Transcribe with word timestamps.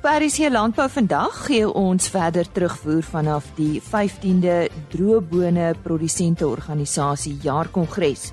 Op 0.00 0.06
RC 0.08 0.48
Landbou 0.48 0.86
vandag 0.88 1.34
gee 1.44 1.66
ons 1.76 2.06
verder 2.08 2.46
terugvoer 2.52 3.02
vanaf 3.04 3.50
die 3.58 3.82
15de 3.84 4.70
Droëbone 4.88 5.74
Produsente 5.82 6.46
Organisasie 6.48 7.34
Jaarkongres. 7.42 8.30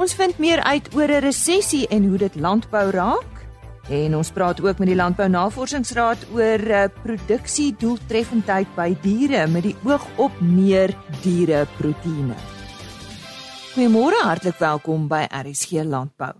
Ons 0.00 0.14
vind 0.16 0.38
meer 0.40 0.62
uit 0.64 0.88
oor 0.96 1.12
'n 1.12 1.20
resessie 1.20 1.88
en 1.88 2.08
hoe 2.08 2.18
dit 2.18 2.34
landbou 2.34 2.90
raak. 2.90 3.44
En 3.90 4.16
ons 4.16 4.30
praat 4.30 4.60
ook 4.60 4.78
met 4.78 4.88
die 4.88 4.96
Landbou 4.96 5.28
Navorsingsraad 5.28 6.18
oor 6.32 6.60
uh, 6.60 6.84
produksie 7.02 7.74
doeltreffendheid 7.78 8.74
by 8.74 8.96
diere 9.02 9.46
met 9.46 9.62
die 9.62 9.76
oog 9.84 10.06
op 10.16 10.40
meer 10.40 10.96
diereproteïene. 11.22 12.36
Goeiemôre, 13.74 14.24
hartlik 14.24 14.56
welkom 14.58 15.08
by 15.08 15.26
RSG 15.28 15.84
Landbou. 15.84 16.32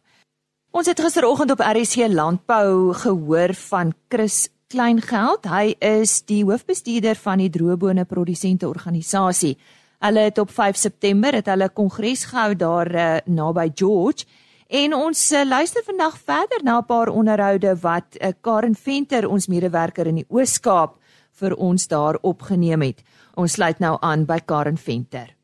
Ons 0.70 0.86
het 0.86 1.00
gisteroggend 1.02 1.50
op 1.50 1.62
RSC 1.66 2.04
Landbou 2.06 2.92
gehoor 2.94 3.50
van 3.54 3.88
Chris 4.08 4.48
Kleingeld. 4.70 5.48
Hy 5.50 5.72
is 5.82 6.20
die 6.22 6.44
hoofbestuurder 6.46 7.18
van 7.18 7.42
die 7.42 7.48
droëbone 7.50 8.04
produsente 8.06 8.68
organisasie. 8.68 9.56
Hulle 9.98 10.28
het 10.28 10.38
op 10.38 10.52
5 10.54 10.78
September 10.78 11.34
het 11.34 11.50
hulle 11.50 11.68
kongres 11.74 12.22
gehou 12.30 12.54
daar 12.54 12.92
uh, 12.94 13.08
naby 13.26 13.72
George. 13.74 14.28
En 14.68 14.94
ons 14.94 15.24
uh, 15.32 15.42
luister 15.42 15.82
vandag 15.82 16.14
verder 16.22 16.62
na 16.62 16.78
'n 16.78 16.86
paar 16.86 17.08
onderhoude 17.08 17.74
wat 17.82 18.14
uh, 18.20 18.30
Karen 18.40 18.74
Venter, 18.74 19.28
ons 19.28 19.50
medewerker 19.50 20.06
in 20.06 20.22
die 20.22 20.26
Oos-Kaap, 20.28 20.94
vir 21.32 21.56
ons 21.56 21.88
daar 21.88 22.18
opgeneem 22.22 22.82
het. 22.82 23.02
Ons 23.34 23.52
sluit 23.52 23.78
nou 23.78 23.96
aan 24.00 24.24
by 24.24 24.38
Karen 24.38 24.78
Venter. 24.78 25.39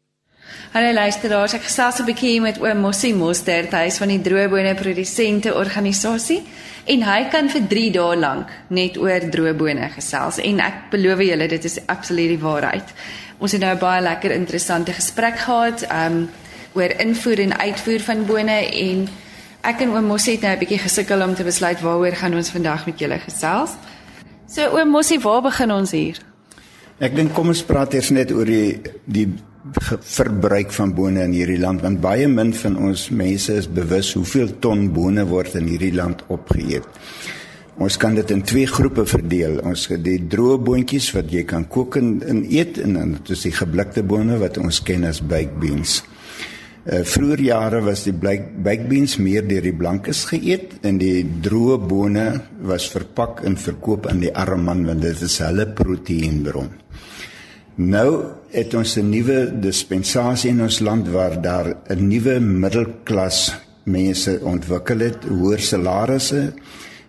Hallo 0.73 0.93
luisteraars, 0.93 1.55
ek 1.57 1.63
gesels 1.67 1.99
'n 2.01 2.07
bietjie 2.07 2.41
met 2.41 2.59
oom 2.61 2.79
Mossie 2.79 3.15
Mostert, 3.15 3.73
hy 3.73 3.87
is 3.87 3.99
van 3.99 4.09
die 4.09 4.21
droëbone 4.21 4.75
produsente 4.75 5.55
organisasie 5.55 6.43
en 6.85 7.03
hy 7.03 7.29
kan 7.31 7.49
vir 7.49 7.63
3 7.69 7.91
dae 7.91 8.17
lank 8.17 8.49
net 8.69 8.97
oor 8.97 9.21
droëbone 9.31 9.89
gesels 9.95 10.39
en 10.39 10.61
ek 10.61 10.91
beloof 10.91 11.19
julle 11.19 11.49
dit 11.49 11.65
is 11.65 11.79
absoluut 11.87 12.29
die 12.29 12.39
waarheid. 12.39 12.93
Ons 13.39 13.53
het 13.53 13.61
nou 13.61 13.75
'n 13.75 13.79
baie 13.79 14.03
lekker 14.03 14.31
interessante 14.31 14.93
gesprek 14.93 15.39
gehad 15.39 15.87
um 15.91 16.29
oor 16.75 16.91
invoer 17.01 17.41
en 17.41 17.59
uitvoer 17.59 18.01
van 18.01 18.27
bone 18.27 18.59
en 18.71 19.09
ek 19.63 19.81
en 19.81 19.91
oom 19.91 20.05
Mossie 20.05 20.33
het 20.35 20.43
nou 20.43 20.53
'n 20.53 20.59
bietjie 20.59 20.79
gesukkel 20.79 21.23
om 21.23 21.35
te 21.35 21.45
besluit 21.45 21.81
waaroor 21.81 22.15
gaan 22.15 22.35
ons 22.35 22.51
vandag 22.51 22.87
met 22.87 22.99
julle 22.99 23.19
gesels. 23.19 23.71
So 24.47 24.63
oom 24.79 24.89
Mossie, 24.89 25.19
waar 25.21 25.43
begin 25.43 25.73
ons 25.73 25.91
hier? 25.91 26.17
Ek 27.01 27.15
dink 27.15 27.35
kom 27.35 27.49
ons 27.49 27.63
praat 27.63 27.95
eers 27.95 28.11
net 28.11 28.31
oor 28.31 28.45
die 28.45 28.81
die 29.05 29.29
verbruik 29.75 30.73
van 30.73 30.93
bone 30.95 31.23
in 31.25 31.35
hierdie 31.35 31.61
land 31.61 31.83
want 31.85 32.01
baie 32.03 32.27
min 32.29 32.53
van 32.55 32.77
ons 32.89 33.09
mense 33.11 33.55
is 33.55 33.69
bewus 33.69 34.13
hoeveel 34.17 34.59
ton 34.61 34.89
bone 34.95 35.25
word 35.29 35.57
in 35.59 35.69
hierdie 35.71 35.95
land 35.95 36.23
opgeëet. 36.33 36.87
Ons 37.77 37.99
kan 38.01 38.15
dit 38.17 38.31
in 38.33 38.41
twee 38.41 38.65
groepe 38.65 39.05
verdeel. 39.05 39.59
Ons 39.69 39.85
het 39.91 40.01
die 40.01 40.17
droë 40.33 40.57
boontjies 40.65 41.11
wat 41.13 41.29
jy 41.33 41.43
kan 41.45 41.67
kook 41.69 41.99
en, 42.01 42.23
en 42.25 42.41
eet 42.49 42.79
en 42.81 42.97
dan 42.97 43.17
dis 43.29 43.43
die 43.49 43.53
geblikte 43.53 44.05
bone 44.07 44.39
wat 44.41 44.57
ons 44.63 44.81
ken 44.85 45.05
as 45.05 45.21
baked 45.21 45.59
beans. 45.61 46.01
Uh 46.87 47.03
vroeër 47.05 47.43
jare 47.43 47.83
was 47.83 48.05
die 48.07 48.15
baked 48.15 48.87
beans 48.89 49.17
meer 49.19 49.45
deur 49.45 49.65
die 49.67 49.75
blankes 49.77 50.23
geëet 50.31 50.79
en 50.87 51.01
die 51.03 51.27
droë 51.43 51.81
bone 51.83 52.27
was 52.65 52.87
verpak 52.93 53.43
en 53.45 53.59
verkoop 53.61 54.07
aan 54.07 54.23
die 54.23 54.33
arme 54.33 54.71
man 54.71 54.85
want 54.87 55.03
dit 55.05 55.27
is 55.27 55.41
hulle 55.45 55.67
proteïenbron. 55.67 56.71
Nou 57.77 58.25
het 58.51 58.75
ons 58.75 58.97
'n 58.97 59.09
nuwe 59.09 59.53
dispensasie 59.61 60.51
in 60.51 60.63
ons 60.63 60.79
land 60.81 61.09
waar 61.09 61.41
daar 61.43 61.77
'n 61.89 62.09
nuwe 62.09 62.41
middelklas 62.41 63.55
mense 63.85 64.41
ontwikkel 64.43 64.99
het, 64.99 65.25
hoër 65.25 65.61
salarisse 65.61 66.53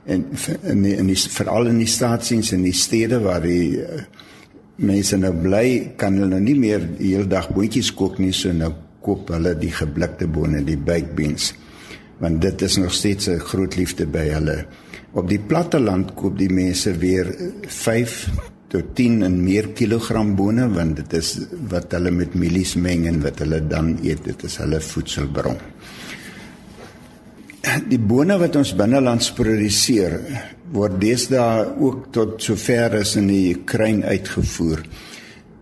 en 0.06 0.26
in 0.64 0.82
die, 0.82 0.96
in 0.96 1.08
die 1.08 1.18
veral 1.18 1.68
in 1.68 1.78
die 1.78 1.88
staatsdiens 1.88 2.52
en 2.52 2.62
die 2.62 2.74
stede 2.74 3.20
waar 3.20 3.42
die 3.42 3.78
uh, 3.78 4.02
mense 4.76 5.18
nou 5.18 5.34
bly, 5.34 5.94
kan 5.96 6.14
hulle 6.14 6.28
nou 6.28 6.42
nie 6.42 6.56
meer 6.60 6.84
die 6.98 7.16
hele 7.16 7.28
dag 7.28 7.50
boontjies 7.50 7.94
kook 7.94 8.20
nie, 8.20 8.34
so 8.34 8.54
nou 8.54 8.74
koop 9.02 9.30
hulle 9.30 9.56
die 9.58 9.72
geblikte 9.72 10.28
bone, 10.28 10.64
die 10.64 10.78
baked 10.78 11.16
beans. 11.16 11.54
Want 12.20 12.42
dit 12.42 12.62
is 12.62 12.78
nog 12.78 12.94
steeds 12.94 13.28
'n 13.28 13.40
groot 13.40 13.76
liefde 13.76 14.06
by 14.06 14.28
hulle. 14.30 14.66
Op 15.14 15.30
die 15.30 15.40
platteland 15.40 16.14
koop 16.14 16.38
die 16.38 16.52
mense 16.54 16.98
weer 16.98 17.36
5 17.68 18.30
tot 18.72 18.94
10 18.96 19.24
en 19.28 19.38
meer 19.44 19.72
kilogram 19.78 20.34
bone 20.36 20.68
want 20.74 21.00
dit 21.00 21.18
is 21.20 21.34
wat 21.72 21.94
hulle 21.96 22.12
met 22.12 22.36
mielies 22.36 22.76
meng 22.76 23.08
en 23.08 23.22
wat 23.24 23.40
hulle 23.44 23.62
dan 23.68 23.96
eet 24.04 24.26
dit 24.28 24.48
is 24.48 24.58
hulle 24.64 24.82
voedselbron. 24.84 25.60
Die 27.88 28.00
bone 28.00 28.38
wat 28.40 28.56
ons 28.60 28.74
binnelands 28.80 29.32
produseer 29.36 30.18
word 30.72 30.98
deesdae 31.00 31.68
ook 31.80 32.10
tot 32.16 32.42
sover 32.44 33.00
as 33.02 33.16
in 33.20 33.30
die 33.32 33.56
Oekraïne 33.56 34.08
uitgevoer 34.08 34.84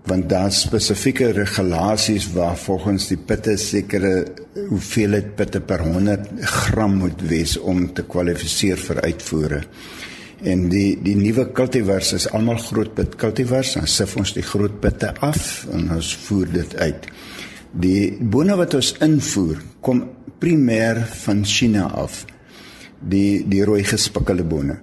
want 0.05 0.27
daar 0.29 0.51
spesifieke 0.53 1.31
regulasies 1.33 2.27
waar 2.33 2.57
volgens 2.61 3.07
die 3.09 3.17
pitte 3.17 3.55
sekere 3.57 4.11
hoeveelheid 4.69 5.31
pitte 5.37 5.61
per 5.65 5.81
100 5.81 6.27
gram 6.45 6.99
moet 7.01 7.23
wees 7.25 7.55
om 7.57 7.87
te 7.93 8.05
kwalifiseer 8.05 8.77
vir 8.77 9.01
uitvoere. 9.01 9.63
En 10.43 10.67
die 10.69 10.97
die 11.01 11.15
nuwe 11.15 11.47
cultivars 11.55 12.13
is 12.13 12.27
almal 12.35 12.57
grootpit 12.57 13.15
cultivars. 13.15 13.75
Dan 13.77 13.87
sif 13.87 14.15
ons 14.19 14.33
die 14.35 14.43
grootpitte 14.43 15.13
af 15.23 15.65
en 15.71 15.91
ons 15.95 16.15
voer 16.27 16.51
dit 16.51 16.75
uit. 16.75 17.07
Die 17.71 18.15
bone 18.19 18.55
wat 18.59 18.75
ons 18.75 18.93
invoer 19.03 19.61
kom 19.81 20.03
primêr 20.39 21.05
van 21.25 21.45
China 21.45 21.87
af. 21.91 22.25
Die 22.99 23.45
die 23.47 23.63
rooi 23.63 23.83
gespikkelde 23.83 24.43
bone. 24.43 24.79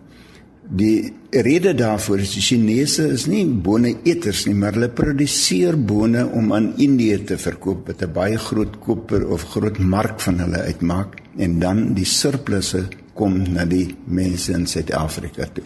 Die 0.72 1.12
rede 1.30 1.74
daarvoor 1.74 2.22
is 2.22 2.32
die 2.36 2.44
Chinese 2.44 3.04
is 3.12 3.26
nie 3.28 3.42
bone 3.44 3.90
eters 4.08 4.46
nie, 4.46 4.54
maar 4.56 4.72
hulle 4.76 4.88
produseer 4.88 5.76
bone 5.76 6.22
om 6.32 6.52
aan 6.56 6.70
Indië 6.80 7.18
te 7.28 7.36
verkoop 7.36 7.90
wat 7.90 8.02
'n 8.02 8.12
baie 8.12 8.38
groot 8.38 8.78
koper 8.80 9.26
of 9.28 9.42
groot 9.52 9.78
mark 9.78 10.20
van 10.20 10.38
hulle 10.38 10.62
uitmaak 10.62 11.20
en 11.36 11.58
dan 11.58 11.94
die 11.94 12.04
surplusse 12.04 12.88
kom 13.14 13.42
na 13.52 13.64
die 13.64 13.94
mense 14.06 14.52
in 14.52 14.66
Suid-Afrika 14.66 15.46
toe. 15.52 15.64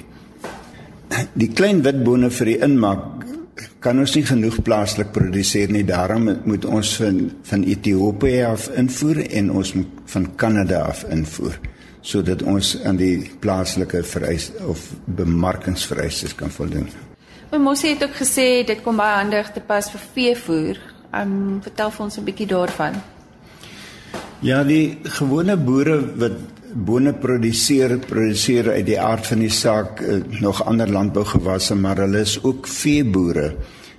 Die 1.35 1.53
klein 1.55 1.83
witbone 1.85 2.31
vir 2.31 2.47
die 2.47 2.59
inmaak 2.67 3.25
kan 3.81 4.01
ons 4.03 4.17
nie 4.17 4.25
genoeg 4.27 4.59
plaaslik 4.67 5.13
produseer 5.15 5.71
nie. 5.73 5.85
Daarom 5.87 6.29
moet 6.45 6.65
ons 6.65 6.97
van 7.01 7.21
van 7.47 7.65
Ethiopië 7.65 8.43
af 8.49 8.69
invoer 8.77 9.23
en 9.31 9.51
ons 9.51 9.73
moet 9.79 10.05
van 10.13 10.29
Kanada 10.37 10.83
af 10.91 11.05
invoer 11.11 11.59
sodat 12.07 12.43
ons 12.47 12.77
aan 12.87 12.99
die 13.01 13.31
plaaslike 13.43 14.05
vereis 14.07 14.53
of 14.71 14.83
bemarkingsvereistes 15.19 16.37
kan 16.39 16.53
voldoen. 16.55 16.87
Maar 17.51 17.61
mos 17.61 17.83
het 17.83 18.05
ook 18.05 18.15
gesê 18.15 18.63
dit 18.67 18.83
kom 18.85 19.01
baie 19.01 19.17
handig 19.25 19.51
te 19.55 19.61
pas 19.61 19.91
vir 19.91 20.05
veevoer. 20.15 20.79
Um 21.15 21.59
vertel 21.63 21.91
vir 21.91 22.05
ons 22.05 22.19
'n 22.19 22.25
bietjie 22.25 22.47
daarvan. 22.47 22.95
Ja, 24.41 24.65
die 24.65 24.99
gewone 25.03 25.57
boere 25.57 25.99
wat 26.17 26.33
bone 26.85 27.15
produseer 27.17 27.97
produseer 28.05 28.71
uit 28.75 28.87
die 28.89 28.99
aard 29.01 29.27
van 29.31 29.41
die 29.45 29.53
saak 29.53 30.03
uh, 30.05 30.21
nog 30.43 30.61
ander 30.69 30.91
landbougewasse 30.93 31.77
maar 31.79 32.03
hulle 32.05 32.21
is 32.27 32.37
ook 32.43 32.69
veeboere. 32.69 33.55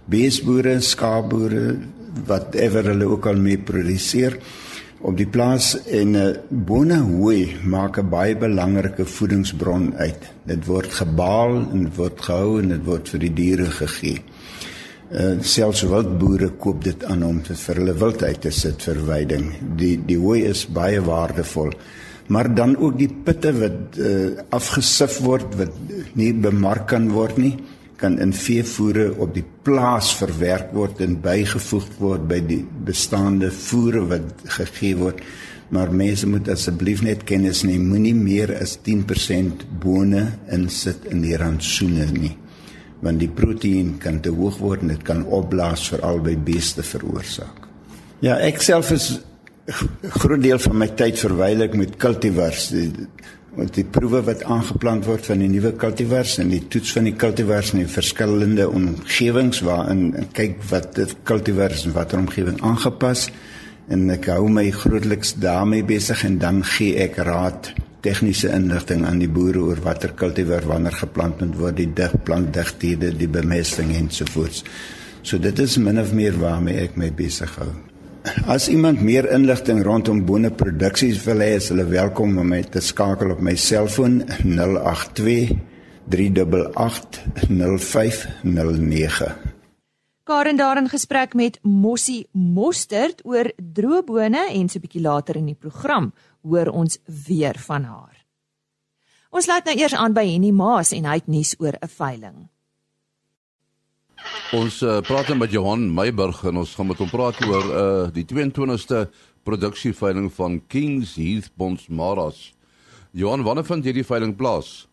Beesboere 0.08 0.78
skaapboere 0.82 1.78
whatever 2.28 2.86
hulle 2.92 3.10
ook 3.10 3.28
al 3.28 3.42
mee 3.42 3.58
produseer 3.58 4.38
op 5.02 5.18
die 5.18 5.28
plaas. 5.30 5.74
En 5.86 6.14
uh, 6.16 6.30
bone 6.50 7.00
hooi 7.10 7.58
maak 7.66 7.98
'n 7.98 8.10
baie 8.10 8.38
belangrike 8.38 9.06
voedingsbron 9.06 9.96
uit. 9.98 10.32
Dit 10.46 10.66
word 10.66 10.94
gebaal 10.94 11.58
en 11.72 11.92
word 11.96 12.22
gehou 12.22 12.62
en 12.62 12.70
dit 12.70 12.86
word 12.86 13.10
vir 13.10 13.20
die 13.20 13.34
diere 13.34 13.70
gegee. 13.82 14.22
Uh, 15.08 15.40
selfs 15.42 15.82
wildboere 15.88 16.50
koop 16.60 16.84
dit 16.84 17.06
aan 17.06 17.24
om 17.24 17.38
dit 17.42 17.58
vir 17.58 17.76
hulle 17.76 17.94
wildheid 17.94 18.42
te 18.42 18.52
sit 18.52 18.84
vir 18.84 19.00
veiding. 19.06 19.54
Die 19.78 19.96
die 20.06 20.18
hooi 20.18 20.44
is 20.46 20.68
baie 20.68 21.02
waardevol 21.02 21.74
maar 22.28 22.50
dan 22.56 22.76
ook 22.76 22.98
die 23.00 23.10
pitte 23.10 23.54
wat 23.56 23.98
uh, 23.98 24.38
afgesif 24.50 25.20
word 25.24 25.56
wat 25.60 25.74
nie 26.20 26.34
bemark 26.34 26.88
kan 26.92 27.10
word 27.12 27.38
nie 27.40 27.56
kan 27.98 28.20
in 28.22 28.34
veevoere 28.34 29.10
op 29.18 29.34
die 29.34 29.46
plaas 29.66 30.12
verwerk 30.20 30.70
word 30.78 31.02
en 31.02 31.18
bygevoeg 31.22 31.88
word 31.98 32.28
by 32.30 32.40
die 32.46 32.62
bestaande 32.86 33.50
voere 33.52 34.04
wat 34.12 34.44
gegee 34.58 34.98
word. 35.00 35.24
Maar 35.74 35.90
mense 35.92 36.30
moet 36.30 36.48
asseblief 36.54 37.02
net 37.04 37.26
kennis 37.28 37.64
neem 37.68 37.90
moenie 37.90 38.16
meer 38.16 38.54
as 38.62 38.78
10% 38.86 39.66
bone 39.82 40.22
insit 40.54 41.10
in 41.12 41.26
die 41.26 41.36
rantsoene 41.40 42.12
nie 42.14 42.36
want 42.98 43.22
die 43.22 43.30
proteïen 43.30 43.92
kan 44.02 44.16
te 44.26 44.32
hoog 44.34 44.56
word 44.58 44.82
en 44.82 44.90
dit 44.90 45.04
kan 45.06 45.20
opblaas 45.22 45.84
veral 45.92 46.18
by 46.26 46.34
beeste 46.48 46.82
veroorsaak. 46.82 47.68
Ja 48.26 48.40
ek 48.42 48.58
self 48.66 48.90
is 48.96 49.12
groot 49.68 50.42
deel 50.42 50.60
van 50.64 50.78
my 50.84 50.88
tyd 50.96 51.20
verwyl 51.20 51.66
ek 51.66 51.76
met 51.76 51.98
cultivars. 52.00 52.70
Die, 52.72 52.92
want 53.58 53.74
die 53.74 53.86
proewe 53.90 54.22
wat 54.28 54.44
aangeplant 54.46 55.08
word 55.10 55.26
van 55.26 55.42
die 55.42 55.50
nuwe 55.50 55.72
cultivars 55.82 56.36
en 56.44 56.52
die 56.54 56.62
toets 56.70 56.92
van 56.94 57.08
die 57.10 57.16
cultivars 57.18 57.74
in 57.74 57.82
die 57.82 57.90
verskillende 57.90 58.68
omgewings 58.70 59.64
waarin 59.66 60.12
kyk 60.38 60.62
wat 60.70 60.92
dit 61.00 61.16
cultivars 61.26 61.88
en 61.88 61.96
watter 61.96 62.22
omgewing 62.22 62.62
aangepas 62.62 63.26
en 63.90 64.06
ek 64.14 64.30
hou 64.30 64.46
my 64.52 64.68
grootliks 64.76 65.34
daarmee 65.42 65.86
besig 65.88 66.22
en 66.28 66.38
dan 66.44 66.62
gee 66.76 67.00
ek 67.02 67.18
raad 67.26 67.72
tegniese 68.06 68.52
inligting 68.54 69.08
aan 69.10 69.24
die 69.24 69.32
boere 69.32 69.64
oor 69.72 69.82
watter 69.84 70.14
kultivar 70.20 70.68
wanneer 70.70 70.96
geplant 71.00 71.42
moet 71.42 71.58
word, 71.58 71.80
die 71.80 71.90
dig 71.98 72.14
plantdigthede, 72.28 73.12
die 73.18 73.32
bemesting 73.32 73.96
ensovoorts. 73.98 74.64
So 75.26 75.42
dit 75.42 75.60
is 75.60 75.80
min 75.82 76.00
of 76.00 76.14
meer 76.16 76.38
waarmee 76.40 76.86
ek 76.86 77.00
my 77.00 77.10
besig 77.16 77.58
hou. 77.58 77.72
As 78.48 78.68
iemand 78.68 79.02
meer 79.02 79.26
inligting 79.32 79.84
rondom 79.86 80.26
boneproduksies 80.26 81.20
wil 81.26 81.40
hê, 81.44 81.56
is 81.60 81.70
hulle 81.72 81.86
welkom 81.88 82.38
om 82.42 82.50
my 82.52 82.62
te 82.64 82.82
skakel 82.84 83.32
op 83.36 83.42
my 83.44 83.56
selfoon 83.56 84.22
082 84.44 85.56
388 86.12 87.22
0509. 87.48 89.32
Karen 90.28 90.60
daar 90.60 90.78
in 90.78 90.90
gesprek 90.92 91.34
met 91.34 91.60
Mossie 91.64 92.28
Mostert 92.32 93.24
oor 93.24 93.52
droëbone 93.56 94.50
en 94.52 94.70
so 94.70 94.80
'n 94.80 94.82
bietjie 94.82 95.02
later 95.02 95.36
in 95.36 95.46
die 95.46 95.60
program 95.60 96.14
hoor 96.42 96.68
ons 96.68 97.00
weer 97.28 97.56
van 97.60 97.84
haar. 97.84 98.26
Ons 99.30 99.48
laat 99.48 99.66
nou 99.66 99.78
eers 99.78 99.96
aan 99.96 100.14
by 100.14 100.26
Henny 100.26 100.52
Maas 100.52 100.92
en 100.92 101.06
hy 101.06 101.14
het 101.14 101.28
nuus 101.28 101.56
oor 101.60 101.76
'n 101.80 101.88
veiling. 101.88 102.50
Ons 104.56 104.82
uh, 104.82 105.00
praat 105.04 105.34
met 105.36 105.52
Johan 105.52 105.94
Meiburg 105.94 106.44
en 106.48 106.58
ons 106.64 106.76
gaan 106.76 106.88
met 106.88 107.00
hom 107.02 107.10
praat 107.12 107.40
oor 107.46 107.66
uh, 107.68 108.06
die 108.16 108.26
22ste 108.26 109.06
produksieveiling 109.48 110.30
van 110.34 110.62
Kings 110.68 111.16
Heath 111.16 111.50
Bonds 111.56 111.88
Maras. 111.88 112.54
Johan, 113.12 113.44
wanneer 113.44 113.66
vind 113.66 113.88
hierdie 113.88 114.06
veiling 114.08 114.36
plaas? 114.36 114.88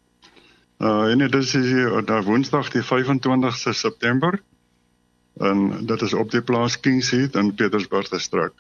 Uh 0.82 1.11
en 1.12 1.19
dit 1.19 1.35
is 1.35 1.53
hier 1.53 1.97
op 1.97 2.11
Woensdag 2.26 2.71
die 2.75 2.82
25ste 2.82 3.73
September 3.73 4.41
en 5.41 5.87
dit 5.87 6.03
is 6.03 6.15
op 6.15 6.31
die 6.31 6.43
plaas 6.43 6.81
Kings 6.81 7.11
Heath 7.11 7.38
in 7.38 7.55
Petersburg 7.55 8.09
distrik. 8.09 8.53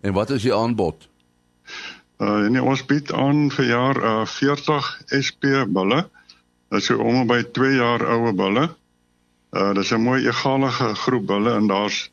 En 0.00 0.12
wat 0.12 0.30
is 0.30 0.42
die 0.42 0.54
aanbod? 0.54 1.08
Uh 2.18 2.48
nee, 2.48 2.62
ons 2.62 2.84
bied 2.84 3.12
aan 3.12 3.50
vir 3.52 3.68
jaar 3.68 4.00
uh 4.00 4.26
40 4.26 4.90
SP 5.20 5.52
bulle. 5.68 6.06
Dit 6.70 6.80
is 6.80 6.88
so 6.88 6.98
om 6.98 7.26
by 7.26 7.42
2 7.42 7.76
jaar 7.76 8.04
oue 8.16 8.32
bulle. 8.32 8.68
Uh 9.52 9.72
dis 9.74 9.92
'n 9.92 10.02
mooi 10.02 10.26
egalige 10.26 10.94
groep 10.94 11.26
bulle 11.26 11.52
en 11.54 11.66
daar's 11.66 12.10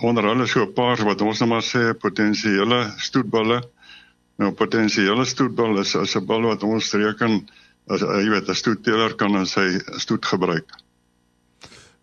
onder 0.00 0.24
hulle 0.24 0.46
so 0.46 0.64
'n 0.64 0.72
paar 0.72 1.04
wat 1.04 1.20
ons 1.20 1.38
nou 1.38 1.48
maar 1.50 1.62
sê 1.62 1.92
potensiële 1.98 2.92
stoetbulle. 2.96 3.62
Nou 4.36 4.52
potensiële 4.52 5.24
stoetbul 5.24 5.78
is 5.78 5.94
is 5.94 6.16
'n 6.16 6.26
bul 6.26 6.42
wat 6.42 6.62
ons 6.62 6.92
reken 6.92 7.48
as 7.86 8.00
jy 8.00 8.28
weet 8.28 8.48
'n 8.48 8.54
stoetteler 8.54 9.14
kan 9.14 9.36
in 9.36 9.46
sy 9.46 9.78
stoet 9.96 10.26
gebruik. 10.26 10.68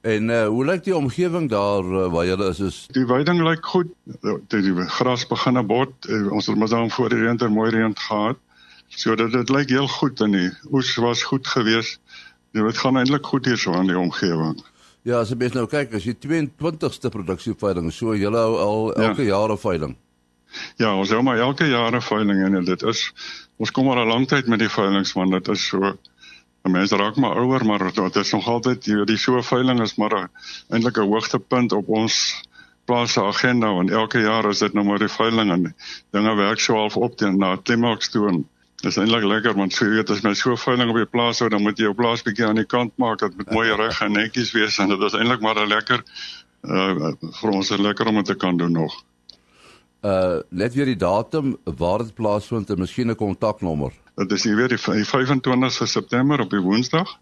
En 0.02 0.30
uh, 0.30 0.48
hoe 0.48 0.66
lyk 0.66 0.84
die 0.84 0.96
omgewing 0.96 1.50
daar 1.50 1.86
uh, 1.86 2.08
waar 2.14 2.26
jy 2.26 2.38
is? 2.50 2.60
is? 2.60 2.78
Die 2.90 3.06
weiding 3.06 3.42
lyk 3.46 3.66
goed. 3.66 3.90
Die, 4.50 4.62
die 4.62 4.88
gras 4.90 5.28
begin 5.30 5.66
bot. 5.68 5.94
Uh, 6.10 6.32
ons 6.32 6.48
het 6.50 6.58
mos 6.58 6.74
dan 6.74 6.90
voor 6.90 7.10
die 7.10 7.22
winter 7.22 7.52
mooi 7.52 7.70
reën 7.70 7.94
gehad. 7.98 8.38
So 8.88 9.16
dit 9.16 9.32
dit 9.32 9.50
lyk 9.50 9.70
heel 9.70 9.88
goed 9.88 10.22
en 10.22 10.32
die 10.32 10.50
oes 10.72 10.96
was 10.96 11.24
goed 11.24 11.48
geweest. 11.48 12.02
Dit 12.52 12.78
gaan 12.78 12.98
eintlik 12.98 13.26
goed 13.26 13.46
hier 13.46 13.58
so 13.58 13.74
aan 13.74 13.88
die 13.88 13.98
omgewing. 13.98 14.60
Ja, 15.08 15.20
as 15.20 15.30
jy 15.30 15.38
mens 15.40 15.54
nou 15.58 15.66
kyk, 15.68 15.94
as 15.98 16.04
jy 16.06 16.14
22ste 16.14 17.10
produksieveiling, 17.10 17.92
so 17.96 18.14
jy 18.14 18.30
hou 18.30 18.52
al 18.60 18.82
ja. 18.92 19.10
elke 19.10 19.24
ja. 19.24 19.36
jaar 19.36 19.52
'n 19.52 19.58
veiling. 19.58 19.96
Ja, 20.78 20.96
ons 20.96 21.10
hou 21.10 21.22
maar 21.24 21.40
elke 21.40 21.66
jaar 21.66 21.96
'n 21.96 22.02
veiling 22.02 22.44
en 22.44 22.66
dit 22.66 22.84
is 22.84 23.14
ons 23.58 23.72
kom 23.72 23.88
al 23.90 24.04
'n 24.04 24.08
lang 24.08 24.28
tyd 24.28 24.48
met 24.48 24.60
die 24.60 24.70
veilings 24.70 25.14
want 25.14 25.32
dit 25.32 25.48
is 25.48 25.68
so 25.68 25.98
mense 26.70 26.96
raak 26.96 27.16
maar 27.16 27.38
ouer 27.42 27.66
maar 27.66 27.92
dit 27.94 28.16
is 28.16 28.32
nog 28.32 28.48
altyd 28.48 28.86
jy 28.86 28.96
weet 28.96 29.08
die 29.08 29.18
so 29.18 29.42
veiling 29.42 29.82
is 29.82 29.96
maar 29.96 30.30
eintlik 30.70 30.98
'n 30.98 31.10
hoogtepunt 31.10 31.72
op 31.72 31.88
ons 31.90 32.44
plaas 32.86 33.14
se 33.14 33.22
agenda 33.24 33.74
want 33.74 33.92
elke 33.92 34.20
jaar 34.20 34.50
is 34.50 34.60
dit 34.60 34.74
nou 34.74 34.86
maar 34.86 35.00
die 35.00 35.08
veiling 35.08 35.52
en 35.52 35.76
dinge 36.12 36.36
werk 36.36 36.60
so 36.60 36.76
half 36.76 36.98
op 36.98 37.18
teen 37.18 37.38
na 37.38 37.56
klimaks 37.56 38.10
toe 38.10 38.28
en 38.30 38.48
dis 38.82 38.98
eintlik 38.98 39.24
lekker 39.24 39.54
want 39.58 39.74
so 39.74 39.86
weet 39.90 40.10
as 40.10 40.24
my 40.26 40.34
so 40.34 40.56
veiling 40.56 40.90
op 40.90 40.98
die 40.98 41.06
plaas 41.06 41.40
hou 41.40 41.50
dan 41.50 41.62
moet 41.62 41.78
jy 41.78 41.90
jou 41.90 41.96
plaas 41.98 42.24
bietjie 42.26 42.48
aan 42.48 42.60
die 42.62 42.68
kant 42.68 42.94
maak 43.02 43.20
dat 43.22 43.36
met 43.38 43.52
mooi 43.54 43.70
reg 43.76 44.02
en 44.02 44.12
netjies 44.18 44.54
wees 44.58 44.80
en 44.82 44.90
dit 44.94 45.02
is 45.08 45.18
eintlik 45.18 45.42
maar 45.42 45.60
'n 45.62 45.70
lekker 45.70 46.04
uh, 46.64 47.14
vir 47.40 47.50
ons 47.52 47.72
is 47.72 47.80
lekker 47.80 48.08
om 48.08 48.16
dit 48.22 48.26
te 48.26 48.36
kan 48.36 48.58
doen 48.58 48.72
nog. 48.72 48.94
Uh 50.02 50.40
net 50.50 50.74
weer 50.74 50.86
die 50.86 50.98
datum 50.98 51.58
waar 51.64 52.02
dit 52.02 52.14
plaasvind 52.14 52.70
en 52.70 52.80
miskien 52.80 53.10
'n 53.10 53.16
kontaknommer. 53.16 53.94
Dit 54.16 54.32
is 54.32 54.44
hier 54.44 54.56
weer 54.56 54.68
die 54.68 54.82
25ste 55.06 55.86
September 55.86 56.40
op 56.40 56.50
die 56.50 56.60
Woensdag. 56.60 57.18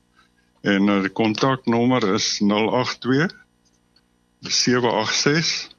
En 0.62 0.88
uh, 0.88 1.02
die 1.02 1.12
kontaknommer 1.12 2.14
is 2.14 2.40
082 2.40 3.36
786 4.40 5.76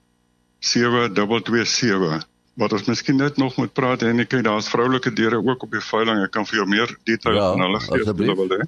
7227. 0.58 2.28
Wat 2.54 2.72
ons 2.72 2.86
miskien 2.86 3.16
net 3.16 3.36
nog 3.36 3.56
moet 3.56 3.72
praat 3.72 4.02
en 4.02 4.20
ek 4.20 4.28
kyk 4.28 4.44
daar's 4.44 4.68
vroulike 4.68 5.12
deure 5.14 5.38
ook 5.38 5.62
op 5.62 5.70
die 5.70 5.82
veiling. 5.84 6.24
Ek 6.24 6.32
kan 6.34 6.46
vir 6.46 6.56
jou 6.60 6.66
meer 6.68 6.96
detail 7.04 7.36
ja, 7.38 7.50
van 7.52 7.60
hulle 7.66 7.80
gee 7.80 8.00
as 8.00 8.06
jy 8.06 8.34
wil 8.34 8.54
hê. 8.54 8.62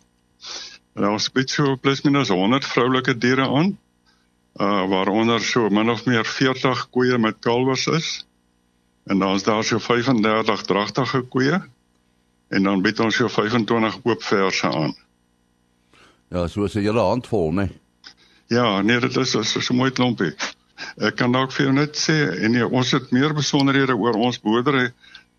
Daar 0.95 1.17
is 1.17 1.31
baie 1.33 1.49
so 1.49 1.77
plus 1.77 2.03
minus 2.05 2.29
100 2.29 2.69
vroulike 2.69 3.17
diere 3.19 3.49
aan. 3.49 3.77
Uh 4.61 4.85
waaronder 4.89 5.41
so 5.41 5.69
min 5.69 5.91
of 5.91 6.05
meer 6.07 6.25
40 6.29 6.89
koeie 6.91 7.19
met 7.19 7.41
kalwers 7.41 7.87
is. 7.87 8.11
En 9.05 9.19
dan 9.19 9.35
is 9.35 9.43
daar 9.43 9.65
so 9.65 9.79
35 9.79 10.63
dragtige 10.63 11.23
koeie 11.23 11.63
en 12.53 12.63
dan 12.63 12.83
bied 12.85 13.01
ons 13.01 13.17
jou 13.17 13.31
25 13.31 13.99
oop 14.05 14.23
verse 14.23 14.69
aan. 14.69 14.93
Ja, 16.29 16.47
so 16.49 16.65
is 16.65 16.75
'n 16.75 16.85
hele 16.85 17.01
handvol, 17.01 17.53
né? 17.53 17.65
Nee? 17.65 17.81
Ja, 18.47 18.83
nee, 18.83 19.01
dit 19.01 19.17
is 19.17 19.31
so 19.31 19.73
'n 19.73 19.77
mooi 19.77 19.91
klompie. 19.91 20.35
Ek 21.09 21.17
kan 21.21 21.35
dalk 21.35 21.53
vir 21.57 21.67
jou 21.67 21.75
net 21.77 21.99
sê 21.99 22.17
en 22.45 22.55
nee, 22.57 22.67
ons 22.67 22.95
het 22.97 23.11
meer 23.15 23.35
besonderhede 23.37 23.97
oor 23.97 24.19
ons 24.29 24.41
boerdery 24.43 24.91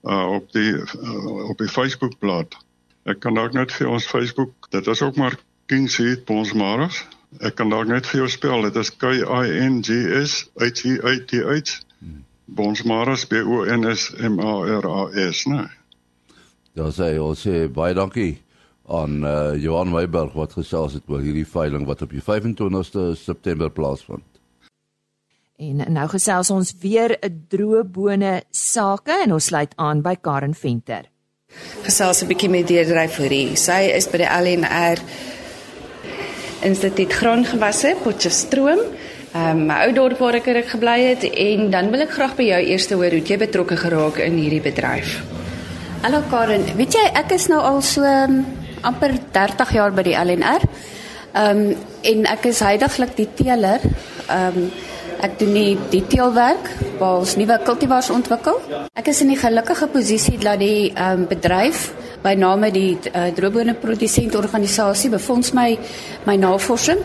uh 0.04 0.26
op 0.36 0.52
die 0.52 0.74
uh, 0.76 1.50
op 1.50 1.58
die 1.58 1.72
Facebook 1.72 2.18
bladsy. 2.20 2.60
Ek 3.08 3.20
kan 3.24 3.36
dalk 3.36 3.56
net 3.56 3.72
vir 3.76 3.90
ons 3.92 4.08
Facebook, 4.08 4.54
dit 4.72 4.88
is 4.88 5.02
ook 5.04 5.20
maar 5.20 5.36
King 5.68 5.90
Seed 5.92 6.24
Bonsmaras. 6.28 7.04
Ek 7.44 7.58
kan 7.60 7.72
dalk 7.72 7.90
net 7.90 8.08
vir 8.08 8.24
jou 8.24 8.30
spel, 8.32 8.68
dit 8.68 8.78
is 8.80 8.92
K 8.96 9.16
I 9.20 9.50
N 9.66 9.82
G 9.84 9.98
S 10.22 10.46
H 10.60 10.86
E 10.88 11.00
A 11.04 11.18
T 11.28 11.44
H. 11.44 11.82
Bonsmaras 12.46 13.26
B 13.28 13.42
O 13.44 13.64
N 13.64 13.88
S 13.90 14.12
M 14.20 14.40
A 14.40 14.54
R 14.80 14.88
A 14.88 15.10
S, 15.30 15.46
né? 15.48 15.64
Nee. 15.64 15.80
Ja, 16.74 16.90
sê 16.90 17.14
ons 17.22 17.44
sê 17.46 17.68
baie 17.70 17.94
dankie 17.94 18.40
aan 18.90 19.22
uh, 19.24 19.54
Johan 19.62 19.92
Meiberg 19.94 20.34
wat 20.36 20.56
gesels 20.58 20.98
het 20.98 21.08
oor 21.08 21.22
hierdie 21.24 21.48
veiling 21.48 21.86
wat 21.88 22.02
op 22.02 22.12
die 22.12 22.24
25ste 22.24 23.12
September 23.20 23.70
plaasvind. 23.72 24.26
En 25.62 25.84
nou 25.94 26.08
gesels 26.10 26.50
ons 26.50 26.74
weer 26.82 27.18
'n 27.22 27.46
droëbone 27.48 28.42
sake 28.50 29.22
en 29.24 29.34
ons 29.34 29.46
sluit 29.46 29.72
aan 29.76 30.02
by 30.02 30.16
Karen 30.22 30.56
Venter. 30.56 31.06
Gesels 31.84 32.24
'n 32.24 32.28
bietjie 32.28 32.50
met 32.50 32.68
deurdryfourie. 32.68 33.56
Sy 33.56 33.92
is 33.96 34.08
by 34.08 34.18
die 34.18 34.32
LNR 34.42 34.98
Instituut 36.62 37.14
Grondgewasse 37.14 37.96
Potchefstroom. 38.04 38.80
Ehm 39.34 39.50
um, 39.50 39.66
my 39.66 39.86
ou 39.86 39.94
dorp 39.94 40.18
waar 40.18 40.34
ek 40.34 40.66
gebly 40.66 41.00
het 41.02 41.24
en 41.24 41.70
dan 41.70 41.92
wil 41.92 42.02
ek 42.02 42.12
graag 42.12 42.36
by 42.36 42.44
jou 42.44 42.62
eers 42.62 42.90
hoor 42.90 43.12
hoe 43.12 43.22
jy 43.22 43.38
betrokke 43.38 43.78
geraak 43.78 44.18
in 44.18 44.38
hierdie 44.38 44.62
bedryf. 44.62 45.22
Hallo 46.02 46.22
Karen, 46.30 46.66
weet 46.76 46.94
jy 46.94 47.12
ek 47.14 47.32
is 47.32 47.48
nou 47.48 47.62
al 47.62 47.82
so 47.82 48.02
um, 48.02 48.46
amper 48.82 49.14
30 49.32 49.72
jaar 49.74 49.92
by 49.92 50.02
die 50.02 50.16
LNR. 50.16 50.62
Ehm 51.34 51.58
um, 51.58 51.76
en 52.02 52.26
ek 52.26 52.46
is 52.46 52.60
heidaglik 52.60 53.16
die 53.16 53.30
teeler. 53.36 53.80
Ehm 54.30 54.58
um, 54.58 54.72
ek 55.24 55.38
doen 55.40 55.54
die 55.92 56.04
teelwerk 56.12 56.70
waar 57.00 57.22
ons 57.22 57.38
nuwe 57.40 57.58
kultivars 57.64 58.12
ontwikkel. 58.14 58.60
Ek 59.00 59.08
is 59.12 59.22
in 59.24 59.32
die 59.32 59.40
gelukkige 59.40 59.88
posisie 59.94 60.40
dat 60.42 60.60
die 60.60 60.92
um, 61.00 61.28
bedryf 61.30 61.92
by 62.24 62.34
name 62.40 62.70
die 62.72 62.96
uh, 63.12 63.30
droëbone 63.36 63.76
produsent 63.80 64.36
organisasie 64.40 65.12
befonds 65.12 65.54
my 65.56 65.74
my 66.28 66.36
navorsing. 66.40 67.00